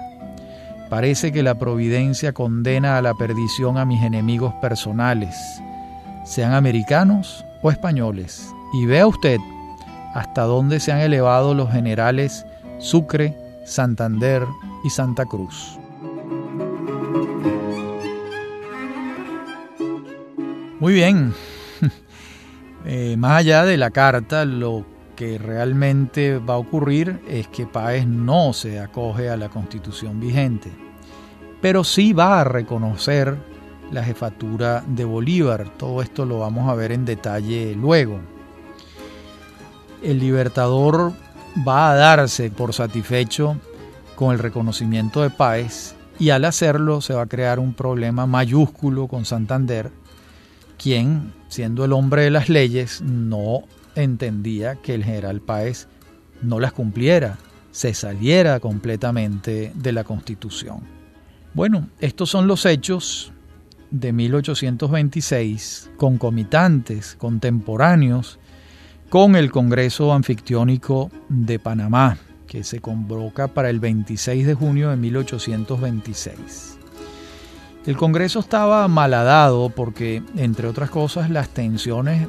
Parece 0.89 1.31
que 1.31 1.41
la 1.41 1.55
providencia 1.55 2.33
condena 2.33 2.97
a 2.97 3.01
la 3.01 3.13
perdición 3.13 3.77
a 3.77 3.85
mis 3.85 4.03
enemigos 4.03 4.53
personales, 4.55 5.61
sean 6.25 6.53
americanos 6.53 7.45
o 7.61 7.71
españoles. 7.71 8.53
Y 8.73 8.87
vea 8.87 9.07
usted 9.07 9.39
hasta 10.15 10.43
dónde 10.43 10.79
se 10.79 10.93
han 10.93 11.01
elevado 11.01 11.53
los 11.53 11.69
generales 11.69 12.45
Sucre, 12.79 13.37
Santander 13.65 14.43
y 14.85 14.89
Santa 14.89 15.25
Cruz. 15.25 15.77
Muy 20.79 20.93
bien, 20.93 21.33
eh, 22.85 23.15
más 23.17 23.39
allá 23.39 23.65
de 23.65 23.75
la 23.75 23.91
carta, 23.91 24.45
lo 24.45 24.85
que 25.17 25.37
realmente 25.37 26.37
va 26.37 26.53
a 26.53 26.59
ocurrir 26.59 27.21
es 27.27 27.49
que 27.49 27.65
Páez 27.67 28.07
no 28.07 28.53
se 28.53 28.79
acoge 28.79 29.29
a 29.29 29.35
la 29.35 29.49
constitución 29.49 30.21
vigente, 30.21 30.71
pero 31.61 31.83
sí 31.83 32.13
va 32.13 32.39
a 32.39 32.43
reconocer 32.45 33.35
la 33.91 34.01
jefatura 34.01 34.81
de 34.87 35.03
Bolívar. 35.03 35.69
Todo 35.77 36.01
esto 36.01 36.25
lo 36.25 36.39
vamos 36.39 36.69
a 36.69 36.75
ver 36.75 36.93
en 36.93 37.03
detalle 37.03 37.75
luego. 37.75 38.34
El 40.05 40.19
libertador 40.19 41.13
va 41.67 41.89
a 41.89 41.95
darse 41.95 42.51
por 42.51 42.75
satisfecho 42.75 43.59
con 44.15 44.33
el 44.33 44.37
reconocimiento 44.37 45.23
de 45.23 45.31
Páez 45.31 45.95
y 46.19 46.29
al 46.29 46.45
hacerlo 46.45 47.01
se 47.01 47.15
va 47.15 47.23
a 47.23 47.27
crear 47.27 47.57
un 47.57 47.73
problema 47.73 48.27
mayúsculo 48.27 49.07
con 49.07 49.25
Santander, 49.25 49.89
quien, 50.77 51.33
siendo 51.47 51.85
el 51.85 51.91
hombre 51.91 52.21
de 52.21 52.29
las 52.29 52.49
leyes, 52.49 53.01
no 53.01 53.63
entendía 53.95 54.75
que 54.75 54.93
el 54.93 55.03
general 55.03 55.41
Páez 55.41 55.87
no 56.43 56.59
las 56.59 56.71
cumpliera, 56.71 57.39
se 57.71 57.95
saliera 57.95 58.59
completamente 58.59 59.71
de 59.73 59.91
la 59.91 60.03
Constitución. 60.03 60.81
Bueno, 61.55 61.89
estos 61.99 62.29
son 62.29 62.45
los 62.45 62.67
hechos 62.67 63.33
de 63.89 64.13
1826, 64.13 65.89
concomitantes, 65.97 67.15
contemporáneos, 67.15 68.37
con 69.15 69.37
el 69.37 69.49
Congreso 69.49 70.13
Anfictiónico 70.13 71.09
de 71.29 71.57
Panamá, 71.57 72.17
que 72.47 72.65
se 72.65 72.81
convoca 72.81 73.47
para 73.47 73.69
el 73.69 73.79
26 73.79 74.45
de 74.45 74.55
junio 74.55 74.89
de 74.89 74.97
1826. 74.97 76.77
El 77.85 77.95
Congreso 77.95 78.39
estaba 78.39 78.85
malhadado 78.89 79.69
porque, 79.69 80.21
entre 80.35 80.67
otras 80.67 80.89
cosas, 80.89 81.29
las 81.29 81.47
tensiones 81.47 82.27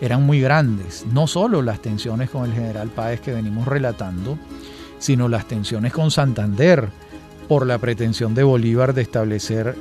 eran 0.00 0.24
muy 0.24 0.40
grandes. 0.40 1.04
No 1.12 1.26
solo 1.26 1.60
las 1.60 1.82
tensiones 1.82 2.30
con 2.30 2.46
el 2.46 2.54
general 2.54 2.88
Páez 2.88 3.20
que 3.20 3.34
venimos 3.34 3.68
relatando, 3.68 4.38
sino 4.98 5.28
las 5.28 5.46
tensiones 5.46 5.92
con 5.92 6.10
Santander 6.10 6.88
por 7.46 7.66
la 7.66 7.76
pretensión 7.76 8.34
de 8.34 8.42
Bolívar 8.42 8.94
de 8.94 9.02
establecer 9.02 9.76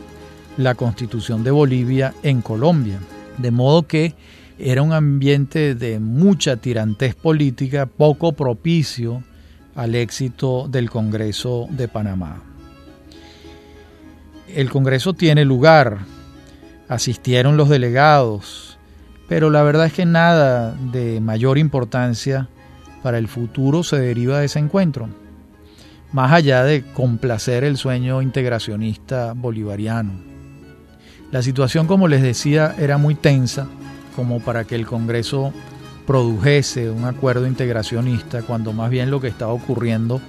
la 0.58 0.76
constitución 0.76 1.46
de 1.46 1.52
Bolivia 1.52 2.14
en 2.24 2.42
Colombia. 2.42 3.00
De 3.38 3.52
modo 3.52 3.84
que 3.84 4.16
era 4.64 4.84
un 4.84 4.94
ambiente 4.94 5.74
de 5.74 6.00
mucha 6.00 6.58
tirantez 6.58 7.16
política, 7.16 7.88
poco 7.88 8.34
propicio 8.34 9.24
al 9.74 9.96
éxito 9.96 10.68
del 10.68 10.88
Congreso 10.92 11.68
de 11.72 11.88
Panamá. 11.88 12.44
El 14.54 14.70
Congreso 14.70 15.14
tiene 15.14 15.46
lugar, 15.46 16.00
asistieron 16.88 17.58
los 17.58 17.70
delegados, 17.70 18.78
pero 19.28 19.50
la 19.50 19.64
verdad 19.64 19.88
es 19.88 19.94
que 19.94 20.06
nada 20.06 20.76
de 20.92 21.20
mayor 21.22 21.58
importancia 21.58 22.48
para 23.02 23.18
el 23.18 23.28
futuro 23.28 23.82
se 23.82 23.98
deriva 23.98 24.40
de 24.40 24.46
ese 24.46 24.60
encuentro, 24.60 25.10
más 26.12 26.34
allá 26.34 26.64
de 26.64 26.84
complacer 26.94 27.64
el 27.64 27.78
sueño 27.78 28.22
integracionista 28.22 29.34
bolivariano. 29.34 30.12
La 31.32 31.42
situación, 31.42 31.88
como 31.88 32.08
les 32.08 32.22
decía, 32.22 32.76
era 32.78 33.00
muy 33.00 33.16
tensa 33.16 33.68
como 34.16 34.40
para 34.40 34.66
que 34.66 34.76
el 34.76 34.86
Congreso 34.86 35.54
produjese 36.06 36.90
un 36.90 37.06
acuerdo 37.06 37.48
integracionista 37.48 38.42
cuando 38.42 38.74
más 38.74 38.90
bien 38.90 39.12
lo 39.12 39.22
que 39.22 39.28
estaba 39.28 39.54
ocurriendo 39.54 40.22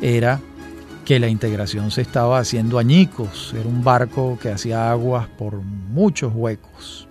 era 0.00 0.40
que 1.04 1.18
la 1.20 1.28
integración 1.28 1.90
se 1.90 2.02
estaba 2.02 2.38
haciendo 2.38 2.78
añicos, 2.78 3.54
era 3.54 3.68
un 3.68 3.84
barco 3.84 4.38
que 4.40 4.50
hacía 4.50 4.90
aguas 4.90 5.28
por 5.28 5.54
muchos 5.54 6.32
huecos. 6.34 7.06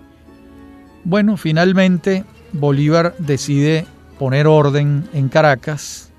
Bueno, 1.04 1.38
finalmente 1.38 2.26
Bolívar 2.52 3.16
decide 3.20 3.86
poner 4.20 4.48
orden 4.48 5.08
en 5.14 5.30
Caracas 5.30 6.12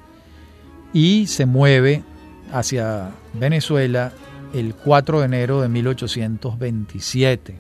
y 0.93 1.27
se 1.27 1.45
mueve 1.45 2.03
hacia 2.53 3.11
Venezuela 3.35 4.13
el 4.55 4.75
4 4.75 5.21
de 5.21 5.27
enero 5.27 5.61
de 5.61 5.69
1827. 5.69 7.59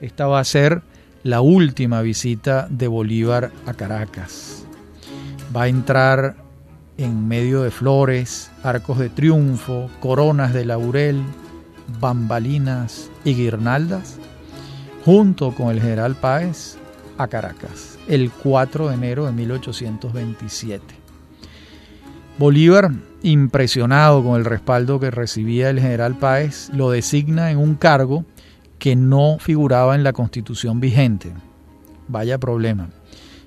Esta 0.00 0.26
va 0.26 0.40
a 0.40 0.44
ser 0.44 0.82
la 1.22 1.40
última 1.40 2.02
visita 2.02 2.66
de 2.68 2.88
Bolívar 2.88 3.52
a 3.66 3.74
Caracas. 3.74 4.64
Va 5.54 5.64
a 5.64 5.68
entrar 5.68 6.36
en 6.96 7.28
medio 7.28 7.62
de 7.62 7.70
flores, 7.70 8.50
arcos 8.62 8.98
de 8.98 9.08
triunfo, 9.08 9.88
coronas 10.00 10.52
de 10.52 10.64
laurel, 10.64 11.22
bambalinas 12.00 13.10
y 13.24 13.34
guirnaldas 13.34 14.18
junto 15.04 15.52
con 15.52 15.70
el 15.70 15.80
general 15.80 16.14
Páez 16.14 16.76
a 17.18 17.28
Caracas 17.28 17.92
el 18.08 18.30
4 18.30 18.88
de 18.88 18.94
enero 18.94 19.26
de 19.26 19.32
1827. 19.32 20.82
Bolívar, 22.38 22.90
impresionado 23.22 24.24
con 24.24 24.36
el 24.36 24.44
respaldo 24.44 24.98
que 24.98 25.10
recibía 25.10 25.70
el 25.70 25.80
general 25.80 26.18
Páez, 26.18 26.70
lo 26.74 26.90
designa 26.90 27.50
en 27.50 27.58
un 27.58 27.74
cargo 27.74 28.24
que 28.82 28.96
no 28.96 29.36
figuraba 29.38 29.94
en 29.94 30.02
la 30.02 30.12
constitución 30.12 30.80
vigente. 30.80 31.32
Vaya 32.08 32.38
problema. 32.38 32.88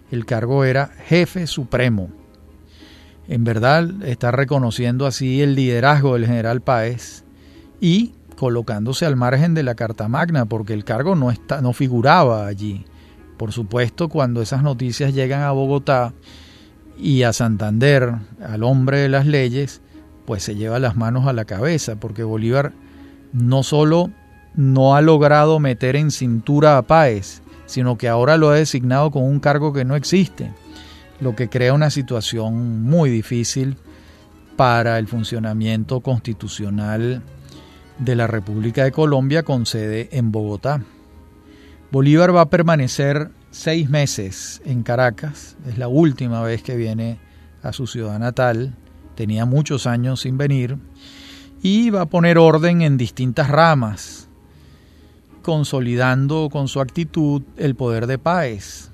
El 0.09 0.25
cargo 0.25 0.63
era 0.63 0.91
jefe 1.07 1.45
supremo. 1.45 2.07
En 3.27 3.43
verdad 3.43 4.01
está 4.05 4.31
reconociendo 4.31 5.05
así 5.05 5.41
el 5.41 5.55
liderazgo 5.55 6.13
del 6.13 6.25
general 6.25 6.61
Páez 6.61 7.25
y 7.81 8.13
colocándose 8.38 9.05
al 9.05 9.17
margen 9.17 9.53
de 9.53 9.63
la 9.63 9.75
Carta 9.75 10.07
Magna, 10.07 10.45
porque 10.45 10.73
el 10.73 10.86
cargo 10.86 11.17
no, 11.17 11.29
está, 11.29 11.59
no 11.59 11.73
figuraba 11.73 12.47
allí. 12.47 12.86
Por 13.36 13.51
supuesto, 13.51 14.07
cuando 14.07 14.41
esas 14.41 14.63
noticias 14.63 15.13
llegan 15.13 15.41
a 15.41 15.51
Bogotá 15.51 16.13
y 16.97 17.23
a 17.23 17.33
Santander, 17.33 18.19
al 18.41 18.63
hombre 18.63 18.99
de 18.99 19.09
las 19.09 19.25
leyes, 19.25 19.81
pues 20.25 20.43
se 20.43 20.55
lleva 20.55 20.79
las 20.79 20.95
manos 20.95 21.27
a 21.27 21.33
la 21.33 21.43
cabeza, 21.43 21.97
porque 21.97 22.23
Bolívar 22.23 22.71
no 23.33 23.63
solo 23.63 24.11
no 24.56 24.95
ha 24.95 25.01
logrado 25.01 25.60
meter 25.60 25.95
en 25.95 26.12
cintura 26.12 26.78
a 26.78 26.82
Páez, 26.84 27.41
sino 27.66 27.97
que 27.97 28.08
ahora 28.08 28.38
lo 28.38 28.49
ha 28.49 28.56
designado 28.56 29.12
con 29.12 29.24
un 29.24 29.39
cargo 29.39 29.74
que 29.74 29.86
no 29.86 29.95
existe, 29.95 30.51
lo 31.20 31.36
que 31.36 31.49
crea 31.49 31.74
una 31.74 31.89
situación 31.89 32.84
muy 32.84 33.10
difícil 33.10 33.78
para 34.56 34.97
el 34.97 35.08
funcionamiento 35.08 35.99
constitucional 35.99 37.22
de 37.97 38.16
la 38.16 38.28
República 38.28 38.84
de 38.84 38.91
Colombia 38.91 39.43
con 39.43 39.66
sede 39.66 40.10
en 40.12 40.32
Bogotá. 40.32 40.82
Bolívar 41.91 42.36
va 42.36 42.41
a 42.41 42.49
permanecer 42.49 43.32
seis 43.51 43.89
meses 43.89 44.62
en 44.66 44.84
Caracas, 44.84 45.56
es 45.68 45.78
la 45.78 45.88
última 45.88 46.41
vez 46.41 46.62
que 46.62 46.76
viene 46.76 47.20
a 47.64 47.74
su 47.74 47.88
ciudad 47.88 48.20
natal, 48.20 48.76
tenía 49.16 49.45
muchos 49.45 49.88
años 49.88 50.22
sin 50.22 50.38
venir, 50.38 50.78
y 51.62 51.89
va 51.89 52.01
a 52.01 52.06
poner 52.06 52.38
orden 52.38 52.82
en 52.82 52.97
distintas 52.97 53.49
ramas, 53.49 54.24
consolidando 55.45 56.49
con 56.51 56.67
su 56.67 56.81
actitud 56.81 57.43
el 57.55 57.75
poder 57.75 58.07
de 58.07 58.17
Páez. 58.17 58.89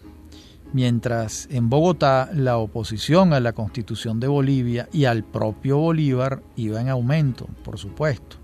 Mientras 0.74 1.48
en 1.50 1.70
Bogotá 1.70 2.30
la 2.34 2.58
oposición 2.58 3.32
a 3.32 3.40
la 3.40 3.54
constitución 3.54 4.20
de 4.20 4.28
Bolivia 4.28 4.90
y 4.92 5.06
al 5.06 5.24
propio 5.24 5.78
Bolívar 5.78 6.44
iba 6.58 6.82
en 6.82 6.90
aumento, 6.90 7.48
por 7.64 7.78
supuesto. 7.78 8.36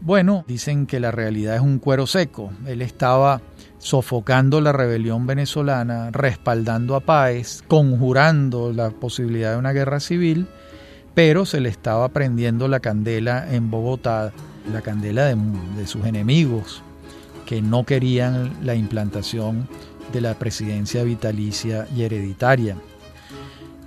Bueno, 0.00 0.44
dicen 0.48 0.86
que 0.86 0.98
la 0.98 1.12
realidad 1.12 1.54
es 1.54 1.60
un 1.60 1.78
cuero 1.78 2.08
seco. 2.08 2.50
Él 2.66 2.82
estaba 2.82 3.40
sofocando 3.78 4.60
la 4.60 4.72
rebelión 4.72 5.28
venezolana, 5.28 6.10
respaldando 6.10 6.96
a 6.96 7.00
Páez, 7.00 7.62
conjurando 7.68 8.72
la 8.72 8.90
posibilidad 8.90 9.52
de 9.52 9.58
una 9.58 9.72
guerra 9.72 10.00
civil, 10.00 10.48
pero 11.14 11.46
se 11.46 11.60
le 11.60 11.68
estaba 11.68 12.08
prendiendo 12.08 12.66
la 12.66 12.80
candela 12.80 13.46
en 13.54 13.70
Bogotá, 13.70 14.32
la 14.72 14.82
candela 14.82 15.26
de, 15.26 15.86
sus 15.86 16.04
enemigos, 16.04 16.82
que 17.46 17.62
no 17.62 17.84
querían 17.84 18.52
la 18.62 18.74
implantación 18.74 19.68
de 20.12 20.20
la 20.20 20.34
presidencia 20.34 21.02
vitalicia 21.02 21.86
y 21.94 22.02
hereditaria. 22.02 22.76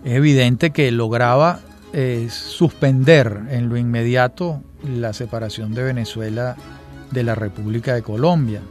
Es 0.03 0.13
evidente 0.13 0.71
que 0.71 0.91
lograba 0.91 1.59
eh, 1.93 2.27
suspender 2.31 3.41
en 3.49 3.69
lo 3.69 3.77
inmediato 3.77 4.61
la 4.83 5.13
separación 5.13 5.73
de 5.73 5.83
Venezuela 5.83 6.55
de 7.11 7.23
la 7.23 7.35
República 7.35 7.93
de 7.93 8.01
Colombia. 8.01 8.61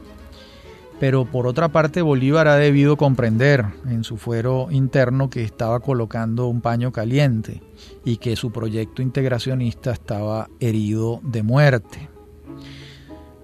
Pero 1.01 1.25
por 1.25 1.47
otra 1.47 1.69
parte 1.69 2.03
Bolívar 2.03 2.47
ha 2.47 2.57
debido 2.57 2.95
comprender 2.95 3.65
en 3.87 4.03
su 4.03 4.17
fuero 4.17 4.67
interno 4.69 5.31
que 5.31 5.43
estaba 5.43 5.79
colocando 5.79 6.45
un 6.45 6.61
paño 6.61 6.91
caliente 6.91 7.63
y 8.05 8.17
que 8.17 8.35
su 8.35 8.51
proyecto 8.51 9.01
integracionista 9.01 9.93
estaba 9.93 10.47
herido 10.59 11.19
de 11.23 11.41
muerte. 11.41 12.07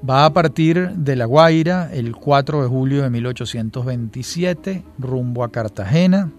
Va 0.08 0.26
a 0.26 0.34
partir 0.34 0.92
de 0.92 1.16
La 1.16 1.26
Guaira 1.26 1.90
el 1.92 2.16
4 2.16 2.62
de 2.62 2.70
julio 2.70 3.02
de 3.02 3.10
1827 3.10 4.84
rumbo 5.00 5.44
a 5.44 5.52
Cartagena 5.52 6.32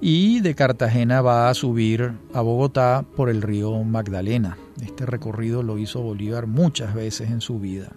y 0.00 0.38
de 0.38 0.54
Cartagena 0.54 1.20
va 1.20 1.48
a 1.48 1.54
subir 1.54 2.12
a 2.32 2.42
Bogotá 2.42 3.04
por 3.16 3.28
el 3.28 3.42
río 3.42 3.82
Magdalena. 3.82 4.56
Este 4.80 5.04
recorrido 5.04 5.64
lo 5.64 5.78
hizo 5.78 6.00
Bolívar 6.00 6.46
muchas 6.46 6.94
veces 6.94 7.28
en 7.28 7.40
su 7.40 7.58
vida. 7.58 7.90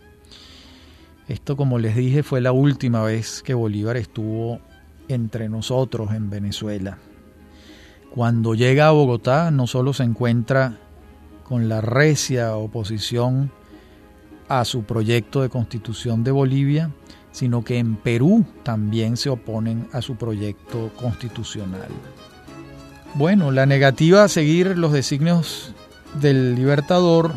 Esto, 1.28 1.58
como 1.58 1.80
les 1.80 1.96
dije, 1.96 2.22
fue 2.22 2.40
la 2.40 2.52
última 2.52 3.02
vez 3.04 3.42
que 3.42 3.54
Bolívar 3.54 3.98
estuvo 3.98 4.60
entre 5.08 5.50
nosotros 5.50 6.12
en 6.14 6.30
Venezuela. 6.30 6.98
Cuando 8.12 8.54
llega 8.54 8.88
a 8.88 8.92
Bogotá 8.92 9.52
no 9.52 9.68
solo 9.68 9.94
se 9.94 10.04
encuentra 10.04 10.78
con 11.44 11.68
la 11.68 11.82
recia 11.82 12.56
oposición 12.56 13.52
a 14.48 14.66
su 14.66 14.84
proyecto 14.84 15.42
de 15.42 15.50
constitución 15.50 16.24
de 16.24 16.32
Bolivia, 16.32 16.92
sino 17.32 17.64
que 17.64 17.80
en 17.80 17.96
Perú 17.96 18.46
también 18.64 19.18
se 19.18 19.30
oponen 19.30 19.88
a 19.92 20.02
su 20.02 20.16
proyecto 20.16 20.92
constitucional. 20.96 21.90
Bueno, 23.16 23.52
la 23.52 23.66
negativa 23.66 24.24
a 24.24 24.28
seguir 24.30 24.78
los 24.78 24.94
designios 24.94 25.74
del 26.22 26.56
libertador, 26.56 27.34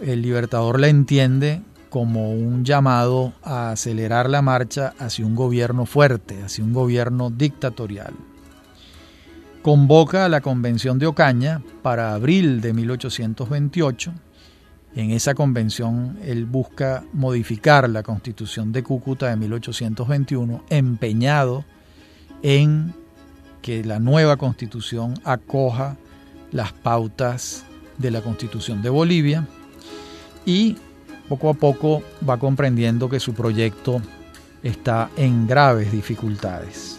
el 0.00 0.22
libertador 0.22 0.80
la 0.80 0.88
entiende 0.88 1.62
como 1.90 2.32
un 2.32 2.64
llamado 2.64 3.32
a 3.42 3.70
acelerar 3.70 4.28
la 4.28 4.42
marcha 4.42 4.94
hacia 4.98 5.26
un 5.26 5.34
gobierno 5.34 5.86
fuerte, 5.86 6.42
hacia 6.42 6.64
un 6.64 6.72
gobierno 6.72 7.30
dictatorial. 7.30 8.14
Convoca 9.62 10.24
a 10.24 10.28
la 10.28 10.40
Convención 10.40 10.98
de 10.98 11.06
Ocaña 11.06 11.62
para 11.82 12.14
abril 12.14 12.60
de 12.60 12.72
1828 12.72 14.12
en 14.94 15.10
esa 15.10 15.34
convención 15.34 16.18
él 16.24 16.46
busca 16.46 17.04
modificar 17.12 17.88
la 17.88 18.02
constitución 18.02 18.72
de 18.72 18.82
Cúcuta 18.82 19.28
de 19.28 19.36
1821, 19.36 20.64
empeñado 20.70 21.64
en 22.42 22.94
que 23.62 23.84
la 23.84 23.98
nueva 23.98 24.36
constitución 24.36 25.14
acoja 25.24 25.96
las 26.52 26.72
pautas 26.72 27.64
de 27.98 28.10
la 28.10 28.22
constitución 28.22 28.80
de 28.80 28.88
Bolivia 28.88 29.46
y 30.46 30.76
poco 31.28 31.50
a 31.50 31.54
poco 31.54 32.02
va 32.28 32.38
comprendiendo 32.38 33.08
que 33.08 33.20
su 33.20 33.34
proyecto 33.34 34.00
está 34.62 35.10
en 35.16 35.46
graves 35.46 35.92
dificultades. 35.92 36.98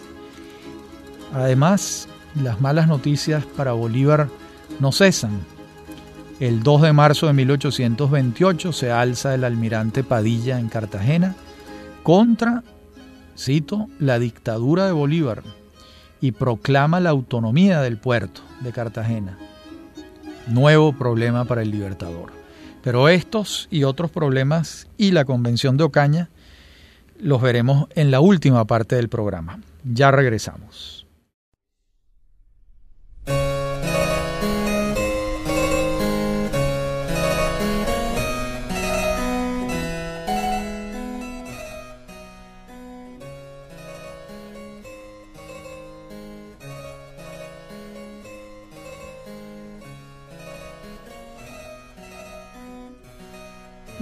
Además, 1.34 2.08
las 2.42 2.62
malas 2.62 2.88
noticias 2.88 3.46
para 3.46 3.74
Bolívar 3.74 4.30
no 4.80 4.92
cesan. 4.92 5.40
El 6.40 6.64
2 6.64 6.84
de 6.84 6.94
marzo 6.94 7.28
de 7.28 7.34
1828 7.34 8.72
se 8.72 8.92
alza 8.92 9.36
el 9.36 9.44
almirante 9.44 10.04
Padilla 10.04 10.60
en 10.60 10.70
Cartagena 10.70 11.36
contra, 12.04 12.64
cito, 13.38 13.88
la 14.00 14.20
dictadura 14.20 14.86
de 14.86 14.94
Bolívar 14.94 15.44
y 16.22 16.32
proclama 16.32 17.00
la 17.00 17.10
autonomía 17.10 17.82
del 17.82 17.98
puerto 17.98 18.42
de 18.62 18.72
Cartagena. 18.72 19.38
Nuevo 20.48 20.94
problema 20.94 21.46
para 21.46 21.62
el 21.62 21.72
libertador. 21.72 22.39
Pero 22.84 23.10
estos 23.10 23.68
y 23.72 23.84
otros 23.84 24.12
problemas 24.12 24.88
y 24.98 25.12
la 25.12 25.26
convención 25.26 25.78
de 25.78 25.84
Ocaña 25.84 26.30
los 27.20 27.42
veremos 27.42 27.88
en 27.96 28.12
la 28.12 28.22
última 28.22 28.66
parte 28.66 28.96
del 28.96 29.10
programa. 29.10 29.60
Ya 29.84 30.12
regresamos. 30.12 30.99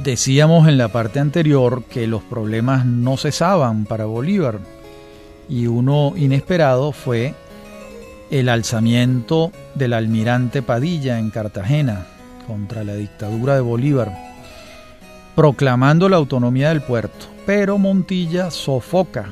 Decíamos 0.07 0.69
en 0.69 0.77
la 0.77 0.87
parte 0.87 1.19
anterior 1.19 1.83
que 1.83 2.07
los 2.07 2.23
problemas 2.23 2.85
no 2.85 3.17
cesaban 3.17 3.83
para 3.83 4.05
Bolívar 4.05 4.59
y 5.49 5.67
uno 5.67 6.13
inesperado 6.15 6.93
fue 6.93 7.35
el 8.31 8.47
alzamiento 8.47 9.51
del 9.75 9.91
almirante 9.91 10.61
Padilla 10.61 11.19
en 11.19 11.29
Cartagena 11.29 12.05
contra 12.47 12.85
la 12.85 12.93
dictadura 12.93 13.55
de 13.55 13.59
Bolívar, 13.59 14.17
proclamando 15.35 16.07
la 16.07 16.15
autonomía 16.15 16.69
del 16.69 16.83
puerto. 16.83 17.25
Pero 17.45 17.77
Montilla 17.77 18.49
sofoca 18.49 19.25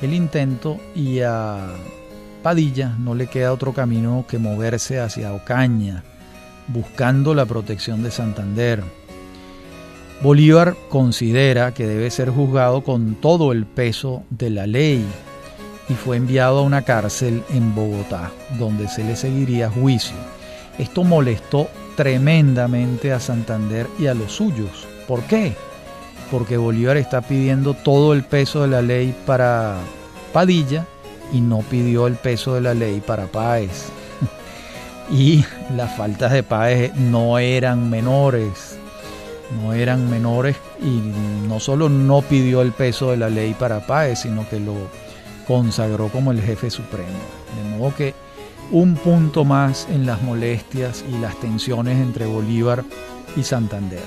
el 0.00 0.14
intento 0.14 0.78
y 0.94 1.20
a 1.20 1.58
Padilla 2.42 2.96
no 2.98 3.14
le 3.14 3.26
queda 3.26 3.52
otro 3.52 3.74
camino 3.74 4.24
que 4.26 4.38
moverse 4.38 4.98
hacia 4.98 5.34
Ocaña, 5.34 6.04
buscando 6.68 7.34
la 7.34 7.44
protección 7.44 8.02
de 8.02 8.10
Santander 8.10 8.82
Bolívar 10.22 10.76
considera 10.90 11.72
que 11.72 11.86
debe 11.86 12.10
ser 12.10 12.28
juzgado 12.28 12.82
con 12.84 13.14
todo 13.14 13.52
el 13.52 13.64
peso 13.64 14.22
de 14.28 14.50
la 14.50 14.66
ley 14.66 15.02
y 15.88 15.94
fue 15.94 16.18
enviado 16.18 16.58
a 16.58 16.62
una 16.62 16.82
cárcel 16.82 17.42
en 17.48 17.74
Bogotá, 17.74 18.30
donde 18.58 18.86
se 18.88 19.02
le 19.02 19.16
seguiría 19.16 19.70
juicio. 19.70 20.16
Esto 20.78 21.04
molestó 21.04 21.68
tremendamente 21.96 23.14
a 23.14 23.18
Santander 23.18 23.86
y 23.98 24.08
a 24.08 24.14
los 24.14 24.32
suyos. 24.32 24.86
¿Por 25.08 25.22
qué? 25.22 25.54
Porque 26.30 26.58
Bolívar 26.58 26.98
está 26.98 27.22
pidiendo 27.22 27.72
todo 27.72 28.12
el 28.12 28.22
peso 28.22 28.60
de 28.60 28.68
la 28.68 28.82
ley 28.82 29.14
para 29.24 29.78
Padilla 30.34 30.84
y 31.32 31.40
no 31.40 31.60
pidió 31.60 32.06
el 32.06 32.16
peso 32.16 32.54
de 32.54 32.60
la 32.60 32.74
ley 32.74 33.00
para 33.00 33.24
Páez. 33.24 33.86
y 35.10 35.46
las 35.74 35.96
faltas 35.96 36.30
de 36.30 36.42
Páez 36.42 36.94
no 36.94 37.38
eran 37.38 37.88
menores 37.88 38.79
no 39.50 39.72
eran 39.72 40.08
menores 40.10 40.56
y 40.80 41.00
no 41.48 41.60
solo 41.60 41.88
no 41.88 42.22
pidió 42.22 42.62
el 42.62 42.72
peso 42.72 43.10
de 43.10 43.16
la 43.16 43.28
ley 43.28 43.54
para 43.54 43.86
Páez, 43.86 44.20
sino 44.20 44.48
que 44.48 44.60
lo 44.60 44.74
consagró 45.46 46.08
como 46.08 46.32
el 46.32 46.40
jefe 46.40 46.70
supremo. 46.70 47.18
De 47.56 47.76
modo 47.76 47.94
que 47.94 48.14
un 48.70 48.94
punto 48.94 49.44
más 49.44 49.88
en 49.90 50.06
las 50.06 50.22
molestias 50.22 51.04
y 51.08 51.18
las 51.18 51.38
tensiones 51.40 51.98
entre 51.98 52.26
Bolívar 52.26 52.84
y 53.36 53.42
Santander. 53.42 54.04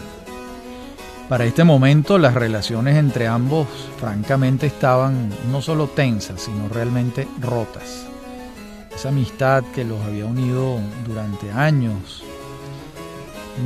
Para 1.28 1.46
este 1.46 1.64
momento 1.64 2.18
las 2.18 2.34
relaciones 2.34 2.96
entre 2.96 3.28
ambos 3.28 3.68
francamente 4.00 4.68
estaban 4.68 5.30
no 5.52 5.62
solo 5.62 5.88
tensas, 5.88 6.42
sino 6.42 6.70
realmente 6.70 7.28
rotas. 7.42 8.06
Esa 8.94 9.10
amistad 9.10 9.64
que 9.74 9.84
los 9.84 10.00
había 10.02 10.26
unido 10.26 10.78
durante 11.06 11.52
años 11.52 12.24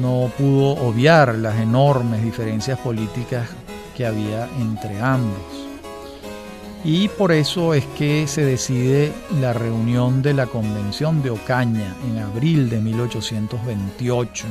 no 0.02 0.32
pudo 0.38 0.72
obviar 0.86 1.36
las 1.36 1.60
enormes 1.60 2.24
diferencias 2.24 2.80
políticas 2.80 3.50
que 3.96 4.06
había 4.06 4.48
entre 4.60 5.00
ambos. 5.02 5.68
Y 6.84 7.08
por 7.10 7.32
eso 7.32 7.74
es 7.74 7.86
que 7.98 8.28
se 8.28 8.46
decide 8.46 9.12
la 9.42 9.54
reunión 9.54 10.22
de 10.22 10.34
la 10.34 10.46
Convención 10.46 11.22
de 11.24 11.32
Ocaña 11.32 11.96
en 12.08 12.20
abril 12.20 12.70
de 12.70 12.80
1828. 12.80 14.46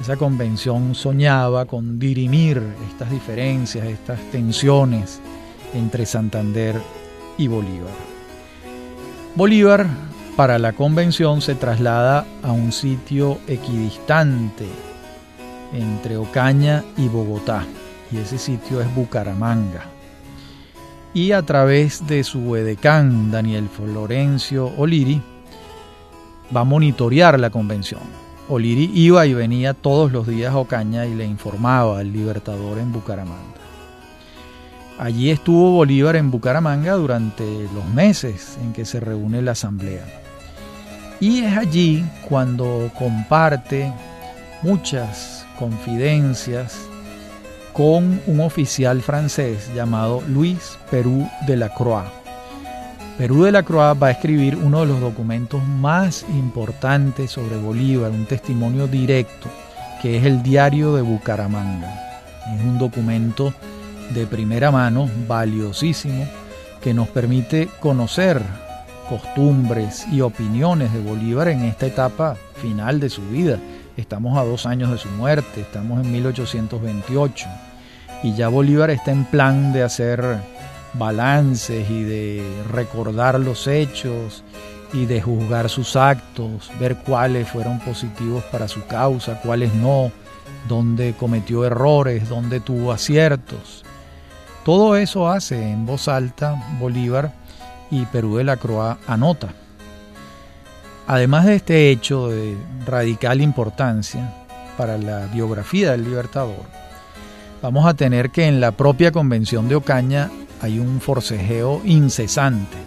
Esa 0.00 0.16
convención 0.16 0.94
soñaba 0.94 1.64
con 1.66 1.98
dirimir 1.98 2.62
estas 2.90 3.10
diferencias, 3.10 3.86
estas 3.86 4.18
tensiones 4.30 5.20
entre 5.74 6.06
Santander 6.06 6.76
y 7.38 7.48
Bolívar. 7.48 7.92
Bolívar 9.34 9.86
para 10.36 10.58
la 10.58 10.72
convención 10.72 11.42
se 11.42 11.54
traslada 11.54 12.24
a 12.42 12.52
un 12.52 12.72
sitio 12.72 13.38
equidistante 13.46 14.66
entre 15.74 16.16
Ocaña 16.16 16.84
y 16.96 17.08
Bogotá, 17.08 17.64
y 18.10 18.18
ese 18.18 18.38
sitio 18.38 18.80
es 18.80 18.94
Bucaramanga. 18.94 19.84
Y 21.14 21.32
a 21.32 21.42
través 21.42 22.06
de 22.06 22.24
su 22.24 22.56
edecán, 22.56 23.30
Daniel 23.30 23.68
Florencio 23.68 24.72
Oliri, 24.78 25.20
va 26.54 26.62
a 26.62 26.64
monitorear 26.64 27.38
la 27.38 27.50
convención. 27.50 28.00
Oliri 28.48 28.90
iba 28.94 29.26
y 29.26 29.34
venía 29.34 29.74
todos 29.74 30.12
los 30.12 30.26
días 30.26 30.52
a 30.52 30.58
Ocaña 30.58 31.06
y 31.06 31.14
le 31.14 31.26
informaba 31.26 31.98
al 31.98 32.12
libertador 32.12 32.78
en 32.78 32.92
Bucaramanga. 32.92 33.60
Allí 34.98 35.30
estuvo 35.30 35.72
Bolívar 35.72 36.16
en 36.16 36.30
Bucaramanga 36.30 36.94
durante 36.94 37.44
los 37.74 37.86
meses 37.94 38.58
en 38.62 38.72
que 38.72 38.84
se 38.84 39.00
reúne 39.00 39.42
la 39.42 39.52
asamblea. 39.52 40.21
Y 41.22 41.44
es 41.44 41.56
allí 41.56 42.04
cuando 42.28 42.90
comparte 42.98 43.92
muchas 44.62 45.46
confidencias 45.56 46.76
con 47.72 48.20
un 48.26 48.40
oficial 48.40 49.00
francés 49.02 49.70
llamado 49.72 50.20
Luis 50.26 50.76
Perú 50.90 51.28
de 51.46 51.56
la 51.56 51.72
Croix. 51.72 52.08
Perú 53.18 53.44
de 53.44 53.52
la 53.52 53.62
Croix 53.62 53.96
va 54.02 54.08
a 54.08 54.10
escribir 54.10 54.56
uno 54.56 54.80
de 54.80 54.86
los 54.86 55.00
documentos 55.00 55.62
más 55.64 56.26
importantes 56.30 57.30
sobre 57.30 57.56
Bolívar, 57.56 58.10
un 58.10 58.26
testimonio 58.26 58.88
directo, 58.88 59.48
que 60.02 60.16
es 60.16 60.24
el 60.24 60.42
Diario 60.42 60.92
de 60.96 61.02
Bucaramanga. 61.02 62.18
Es 62.52 62.60
un 62.64 62.80
documento 62.80 63.54
de 64.12 64.26
primera 64.26 64.72
mano, 64.72 65.08
valiosísimo, 65.28 66.26
que 66.82 66.92
nos 66.92 67.06
permite 67.06 67.68
conocer 67.78 68.42
costumbres 69.12 70.06
y 70.10 70.22
opiniones 70.22 70.90
de 70.90 71.00
Bolívar 71.02 71.48
en 71.48 71.64
esta 71.64 71.84
etapa 71.84 72.34
final 72.62 72.98
de 72.98 73.10
su 73.10 73.20
vida. 73.28 73.58
Estamos 73.98 74.38
a 74.38 74.42
dos 74.42 74.64
años 74.64 74.90
de 74.90 74.96
su 74.96 75.10
muerte, 75.10 75.60
estamos 75.60 76.02
en 76.02 76.10
1828 76.10 77.46
y 78.22 78.34
ya 78.34 78.48
Bolívar 78.48 78.88
está 78.88 79.12
en 79.12 79.26
plan 79.26 79.74
de 79.74 79.82
hacer 79.82 80.38
balances 80.94 81.90
y 81.90 82.04
de 82.04 82.42
recordar 82.72 83.38
los 83.38 83.66
hechos 83.66 84.44
y 84.94 85.04
de 85.04 85.20
juzgar 85.20 85.68
sus 85.68 85.94
actos, 85.94 86.70
ver 86.80 86.96
cuáles 86.96 87.46
fueron 87.46 87.80
positivos 87.80 88.42
para 88.44 88.66
su 88.66 88.82
causa, 88.86 89.42
cuáles 89.42 89.74
no, 89.74 90.10
dónde 90.68 91.14
cometió 91.20 91.66
errores, 91.66 92.30
dónde 92.30 92.60
tuvo 92.60 92.92
aciertos. 92.92 93.84
Todo 94.64 94.96
eso 94.96 95.28
hace 95.28 95.70
en 95.70 95.84
voz 95.84 96.08
alta 96.08 96.64
Bolívar 96.80 97.41
y 97.92 98.06
Perú 98.06 98.38
de 98.38 98.44
la 98.44 98.56
Croa 98.56 98.98
anota. 99.06 99.50
Además 101.06 101.44
de 101.44 101.56
este 101.56 101.90
hecho 101.90 102.28
de 102.28 102.56
radical 102.86 103.40
importancia 103.40 104.34
para 104.76 104.98
la 104.98 105.26
biografía 105.26 105.92
del 105.92 106.04
Libertador, 106.04 106.64
vamos 107.60 107.86
a 107.86 107.94
tener 107.94 108.30
que 108.30 108.46
en 108.46 108.60
la 108.60 108.72
propia 108.72 109.12
Convención 109.12 109.68
de 109.68 109.76
Ocaña 109.76 110.30
hay 110.62 110.78
un 110.78 111.00
forcejeo 111.00 111.82
incesante 111.84 112.78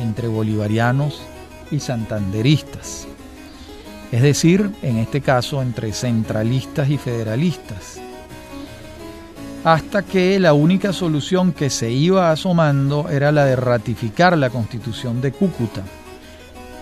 entre 0.00 0.28
bolivarianos 0.28 1.22
y 1.70 1.78
santanderistas. 1.78 3.06
Es 4.10 4.22
decir, 4.22 4.72
en 4.82 4.98
este 4.98 5.20
caso 5.20 5.62
entre 5.62 5.92
centralistas 5.92 6.90
y 6.90 6.98
federalistas 6.98 8.00
hasta 9.64 10.02
que 10.02 10.38
la 10.38 10.52
única 10.52 10.92
solución 10.92 11.52
que 11.52 11.70
se 11.70 11.90
iba 11.90 12.30
asomando 12.30 13.08
era 13.08 13.32
la 13.32 13.44
de 13.44 13.56
ratificar 13.56 14.36
la 14.38 14.50
constitución 14.50 15.20
de 15.20 15.32
Cúcuta, 15.32 15.82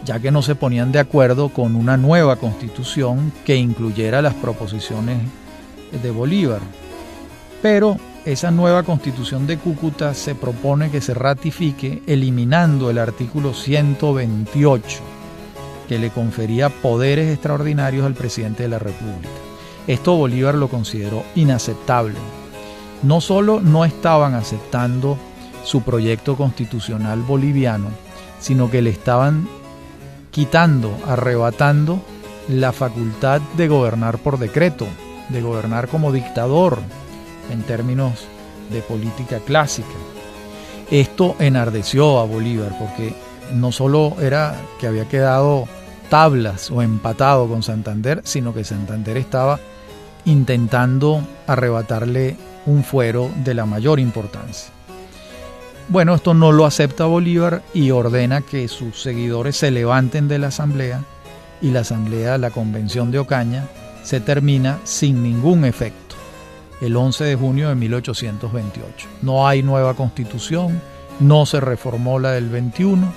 ya 0.05 0.20
que 0.20 0.31
no 0.31 0.43
se 0.43 0.55
ponían 0.55 0.93
de 0.93 0.99
acuerdo 0.99 1.49
con 1.49 1.74
una 1.74 1.97
nueva 1.97 2.37
constitución 2.37 3.33
que 3.45 3.57
incluyera 3.57 4.22
las 4.22 4.35
proposiciones 4.35 5.18
de 6.03 6.11
Bolívar. 6.11 6.61
Pero 7.62 7.97
esa 8.24 8.51
nueva 8.51 8.83
constitución 8.83 9.47
de 9.47 9.57
Cúcuta 9.57 10.12
se 10.12 10.35
propone 10.35 10.91
que 10.91 11.01
se 11.01 11.14
ratifique 11.14 12.03
eliminando 12.07 12.91
el 12.91 12.99
artículo 12.99 13.55
128, 13.55 15.01
que 15.89 15.99
le 15.99 16.11
confería 16.11 16.68
poderes 16.68 17.33
extraordinarios 17.33 18.05
al 18.05 18.14
presidente 18.14 18.64
de 18.64 18.68
la 18.68 18.79
República. 18.79 19.31
Esto 19.87 20.16
Bolívar 20.16 20.57
lo 20.57 20.68
consideró 20.68 21.22
inaceptable 21.37 22.16
no 23.07 23.20
solo 23.20 23.61
no 23.61 23.84
estaban 23.84 24.34
aceptando 24.34 25.16
su 25.62 25.82
proyecto 25.82 26.36
constitucional 26.36 27.22
boliviano, 27.22 27.88
sino 28.40 28.68
que 28.70 28.82
le 28.82 28.90
estaban 28.90 29.48
quitando, 30.32 30.96
arrebatando 31.07 32.00
la 32.48 32.72
facultad 32.72 33.40
de 33.57 33.68
gobernar 33.68 34.18
por 34.18 34.38
decreto, 34.38 34.86
de 35.28 35.40
gobernar 35.40 35.88
como 35.88 36.12
dictador 36.12 36.78
en 37.50 37.62
términos 37.62 38.26
de 38.70 38.82
política 38.82 39.38
clásica. 39.38 39.88
Esto 40.90 41.36
enardeció 41.38 42.18
a 42.18 42.24
Bolívar 42.24 42.76
porque 42.78 43.14
no 43.52 43.70
solo 43.70 44.16
era 44.20 44.57
que 44.80 44.88
había 44.88 45.09
quedado 45.09 45.68
tablas 46.11 46.70
o 46.72 46.82
empatado 46.82 47.48
con 47.48 47.62
Santander, 47.62 48.20
sino 48.24 48.52
que 48.52 48.64
Santander 48.64 49.16
estaba 49.16 49.61
intentando 50.24 51.22
arrebatarle 51.46 52.36
un 52.66 52.84
fuero 52.84 53.30
de 53.44 53.54
la 53.54 53.66
mayor 53.66 53.98
importancia. 54.00 54.70
Bueno, 55.88 56.14
esto 56.14 56.34
no 56.34 56.50
lo 56.50 56.66
acepta 56.66 57.04
Bolívar 57.06 57.62
y 57.72 57.92
ordena 57.92 58.40
que 58.40 58.66
sus 58.68 59.00
seguidores 59.00 59.56
se 59.56 59.70
levanten 59.70 60.26
de 60.26 60.38
la 60.38 60.48
asamblea 60.48 61.02
y 61.62 61.70
la 61.70 61.80
asamblea, 61.80 62.38
la 62.38 62.50
convención 62.50 63.10
de 63.10 63.20
Ocaña, 63.20 63.68
se 64.02 64.20
termina 64.20 64.78
sin 64.84 65.22
ningún 65.22 65.64
efecto 65.64 66.16
el 66.80 66.96
11 66.96 67.24
de 67.24 67.36
junio 67.36 67.68
de 67.68 67.74
1828. 67.74 69.08
No 69.22 69.48
hay 69.48 69.62
nueva 69.62 69.94
constitución, 69.94 70.80
no 71.20 71.46
se 71.46 71.60
reformó 71.60 72.18
la 72.18 72.32
del 72.32 72.48
21 72.48 73.12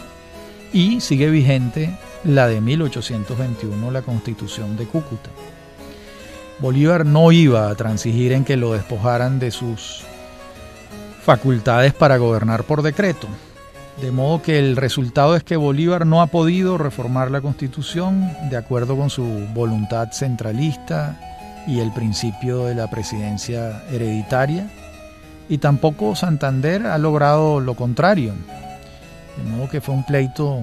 y 0.71 1.01
sigue 1.01 1.29
vigente 1.29 1.97
la 2.23 2.47
de 2.47 2.61
1821, 2.61 3.91
la 3.91 4.01
constitución 4.01 4.77
de 4.77 4.85
Cúcuta. 4.85 5.29
Bolívar 6.59 7.05
no 7.05 7.31
iba 7.31 7.69
a 7.69 7.75
transigir 7.75 8.33
en 8.33 8.43
que 8.43 8.57
lo 8.57 8.73
despojaran 8.73 9.39
de 9.39 9.51
sus 9.51 10.03
facultades 11.23 11.93
para 11.93 12.17
gobernar 12.17 12.63
por 12.63 12.81
decreto. 12.81 13.27
De 14.01 14.11
modo 14.11 14.41
que 14.41 14.59
el 14.59 14.77
resultado 14.77 15.35
es 15.35 15.43
que 15.43 15.57
Bolívar 15.57 16.05
no 16.05 16.21
ha 16.21 16.27
podido 16.27 16.77
reformar 16.77 17.31
la 17.31 17.41
constitución 17.41 18.31
de 18.49 18.57
acuerdo 18.57 18.95
con 18.97 19.09
su 19.09 19.23
voluntad 19.53 20.11
centralista 20.11 21.19
y 21.67 21.79
el 21.79 21.91
principio 21.91 22.65
de 22.65 22.75
la 22.75 22.89
presidencia 22.89 23.83
hereditaria, 23.91 24.69
y 25.49 25.57
tampoco 25.57 26.15
Santander 26.15 26.87
ha 26.87 26.97
logrado 26.97 27.59
lo 27.59 27.73
contrario. 27.73 28.33
De 29.37 29.51
modo 29.51 29.69
que 29.69 29.81
fue 29.81 29.95
un 29.95 30.05
pleito, 30.05 30.61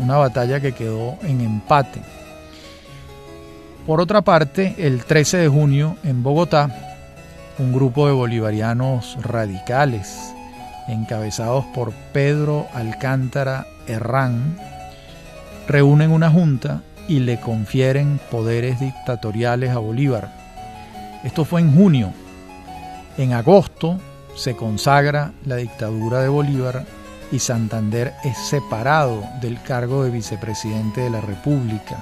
una, 0.00 0.16
batalla 0.16 0.60
que 0.60 0.72
quedó 0.72 1.18
en 1.22 1.40
empate. 1.40 2.00
Por 3.86 4.00
otra 4.00 4.22
parte, 4.22 4.76
el 4.78 5.04
13 5.04 5.38
de 5.38 5.48
junio 5.48 5.96
en 6.04 6.22
Bogotá, 6.22 6.70
un 7.58 7.72
grupo 7.72 8.06
de 8.06 8.12
bolivarianos 8.12 9.18
radicales, 9.20 10.32
encabezados 10.86 11.64
por 11.74 11.92
Pedro 12.12 12.68
Alcántara 12.74 13.66
Herrán, 13.88 14.56
reúnen 15.66 16.12
una 16.12 16.30
junta 16.30 16.80
y 17.08 17.18
le 17.20 17.40
confieren 17.40 18.20
poderes 18.30 18.78
dictatoriales 18.78 19.70
a 19.70 19.78
Bolívar. 19.78 20.30
Esto 21.24 21.44
fue 21.44 21.60
en 21.60 21.74
junio. 21.74 22.12
En 23.18 23.32
agosto 23.32 23.98
se 24.36 24.54
consagra 24.54 25.32
la 25.44 25.56
dictadura 25.56 26.20
de 26.20 26.28
Bolívar 26.28 26.84
y 27.32 27.40
Santander 27.40 28.14
es 28.22 28.38
separado 28.48 29.24
del 29.40 29.60
cargo 29.60 30.04
de 30.04 30.10
vicepresidente 30.10 31.00
de 31.00 31.10
la 31.10 31.20
República 31.20 31.96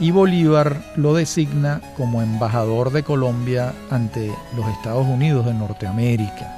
y 0.00 0.10
Bolívar 0.10 0.82
lo 0.96 1.14
designa 1.14 1.80
como 1.96 2.22
embajador 2.22 2.90
de 2.90 3.02
Colombia 3.02 3.74
ante 3.90 4.32
los 4.56 4.66
Estados 4.68 5.06
Unidos 5.06 5.44
de 5.44 5.54
Norteamérica. 5.54 6.56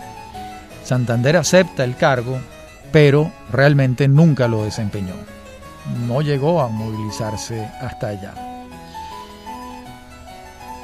Santander 0.84 1.36
acepta 1.36 1.82
el 1.84 1.96
cargo, 1.96 2.38
pero 2.92 3.32
realmente 3.50 4.06
nunca 4.06 4.46
lo 4.46 4.64
desempeñó. 4.64 5.14
No 6.06 6.22
llegó 6.22 6.62
a 6.62 6.68
movilizarse 6.68 7.68
hasta 7.80 8.08
allá. 8.08 8.34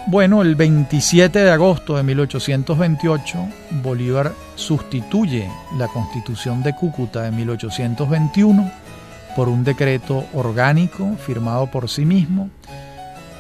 Bueno, 0.09 0.43
el 0.43 0.55
27 0.55 1.39
de 1.39 1.51
agosto 1.51 1.97
de 1.97 2.03
1828, 2.03 3.39
Bolívar 3.83 4.33
sustituye 4.55 5.49
la 5.77 5.87
constitución 5.89 6.63
de 6.63 6.75
Cúcuta 6.75 7.23
de 7.23 7.31
1821 7.31 8.88
por 9.37 9.49
un 9.49 9.65
decreto 9.65 10.25
orgánico 10.35 11.17
firmado 11.17 11.71
por 11.71 11.89
sí 11.89 12.05
mismo 12.05 12.51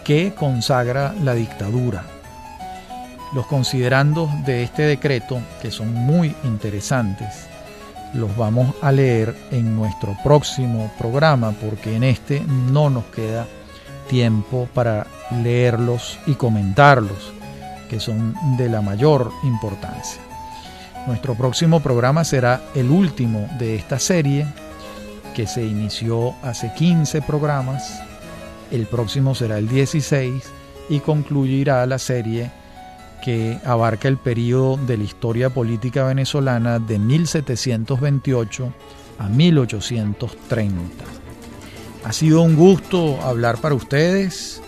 que 0.04 0.32
consagra 0.34 1.14
la 1.22 1.34
dictadura. 1.34 2.04
Los 3.34 3.46
considerandos 3.46 4.30
de 4.46 4.62
este 4.62 4.82
decreto, 4.82 5.38
que 5.60 5.70
son 5.70 5.92
muy 5.92 6.34
interesantes, 6.44 7.46
los 8.14 8.34
vamos 8.36 8.74
a 8.80 8.90
leer 8.90 9.36
en 9.50 9.76
nuestro 9.76 10.16
próximo 10.24 10.90
programa 10.98 11.52
porque 11.52 11.94
en 11.94 12.04
este 12.04 12.40
no 12.40 12.88
nos 12.88 13.04
queda 13.06 13.46
tiempo 14.08 14.66
para 14.72 15.06
leerlos 15.42 16.18
y 16.26 16.34
comentarlos, 16.34 17.32
que 17.90 18.00
son 18.00 18.34
de 18.56 18.68
la 18.68 18.80
mayor 18.80 19.30
importancia. 19.44 20.22
Nuestro 21.06 21.34
próximo 21.34 21.80
programa 21.80 22.24
será 22.24 22.62
el 22.74 22.90
último 22.90 23.48
de 23.58 23.76
esta 23.76 23.98
serie, 23.98 24.46
que 25.38 25.46
se 25.46 25.64
inició 25.64 26.34
hace 26.42 26.72
15 26.76 27.22
programas. 27.22 28.02
El 28.72 28.86
próximo 28.86 29.36
será 29.36 29.58
el 29.58 29.68
16 29.68 30.42
y 30.88 30.98
concluirá 30.98 31.86
la 31.86 32.00
serie 32.00 32.50
que 33.24 33.56
abarca 33.64 34.08
el 34.08 34.16
periodo 34.16 34.76
de 34.78 34.96
la 34.96 35.04
historia 35.04 35.48
política 35.50 36.02
venezolana 36.02 36.80
de 36.80 36.98
1728 36.98 38.72
a 39.20 39.28
1830. 39.28 41.04
Ha 42.02 42.12
sido 42.12 42.42
un 42.42 42.56
gusto 42.56 43.20
hablar 43.22 43.60
para 43.60 43.76
ustedes 43.76 44.60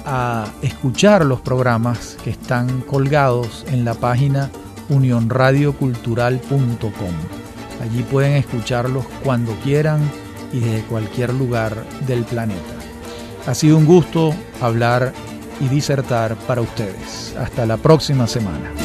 a 0.04 0.46
escuchar 0.62 1.24
los 1.24 1.40
programas 1.40 2.16
que 2.24 2.30
están 2.30 2.80
colgados 2.82 3.64
en 3.68 3.84
la 3.84 3.94
página 3.94 4.50
unionradiocultural.com. 4.88 7.14
Allí 7.82 8.02
pueden 8.04 8.32
escucharlos 8.32 9.04
cuando 9.22 9.52
quieran 9.62 10.00
y 10.52 10.60
desde 10.60 10.84
cualquier 10.84 11.34
lugar 11.34 11.84
del 12.06 12.24
planeta. 12.24 12.74
Ha 13.46 13.54
sido 13.54 13.76
un 13.76 13.84
gusto 13.84 14.34
hablar 14.60 15.12
y 15.60 15.68
disertar 15.68 16.34
para 16.46 16.62
ustedes. 16.62 17.36
Hasta 17.38 17.66
la 17.66 17.76
próxima 17.76 18.26
semana. 18.26 18.83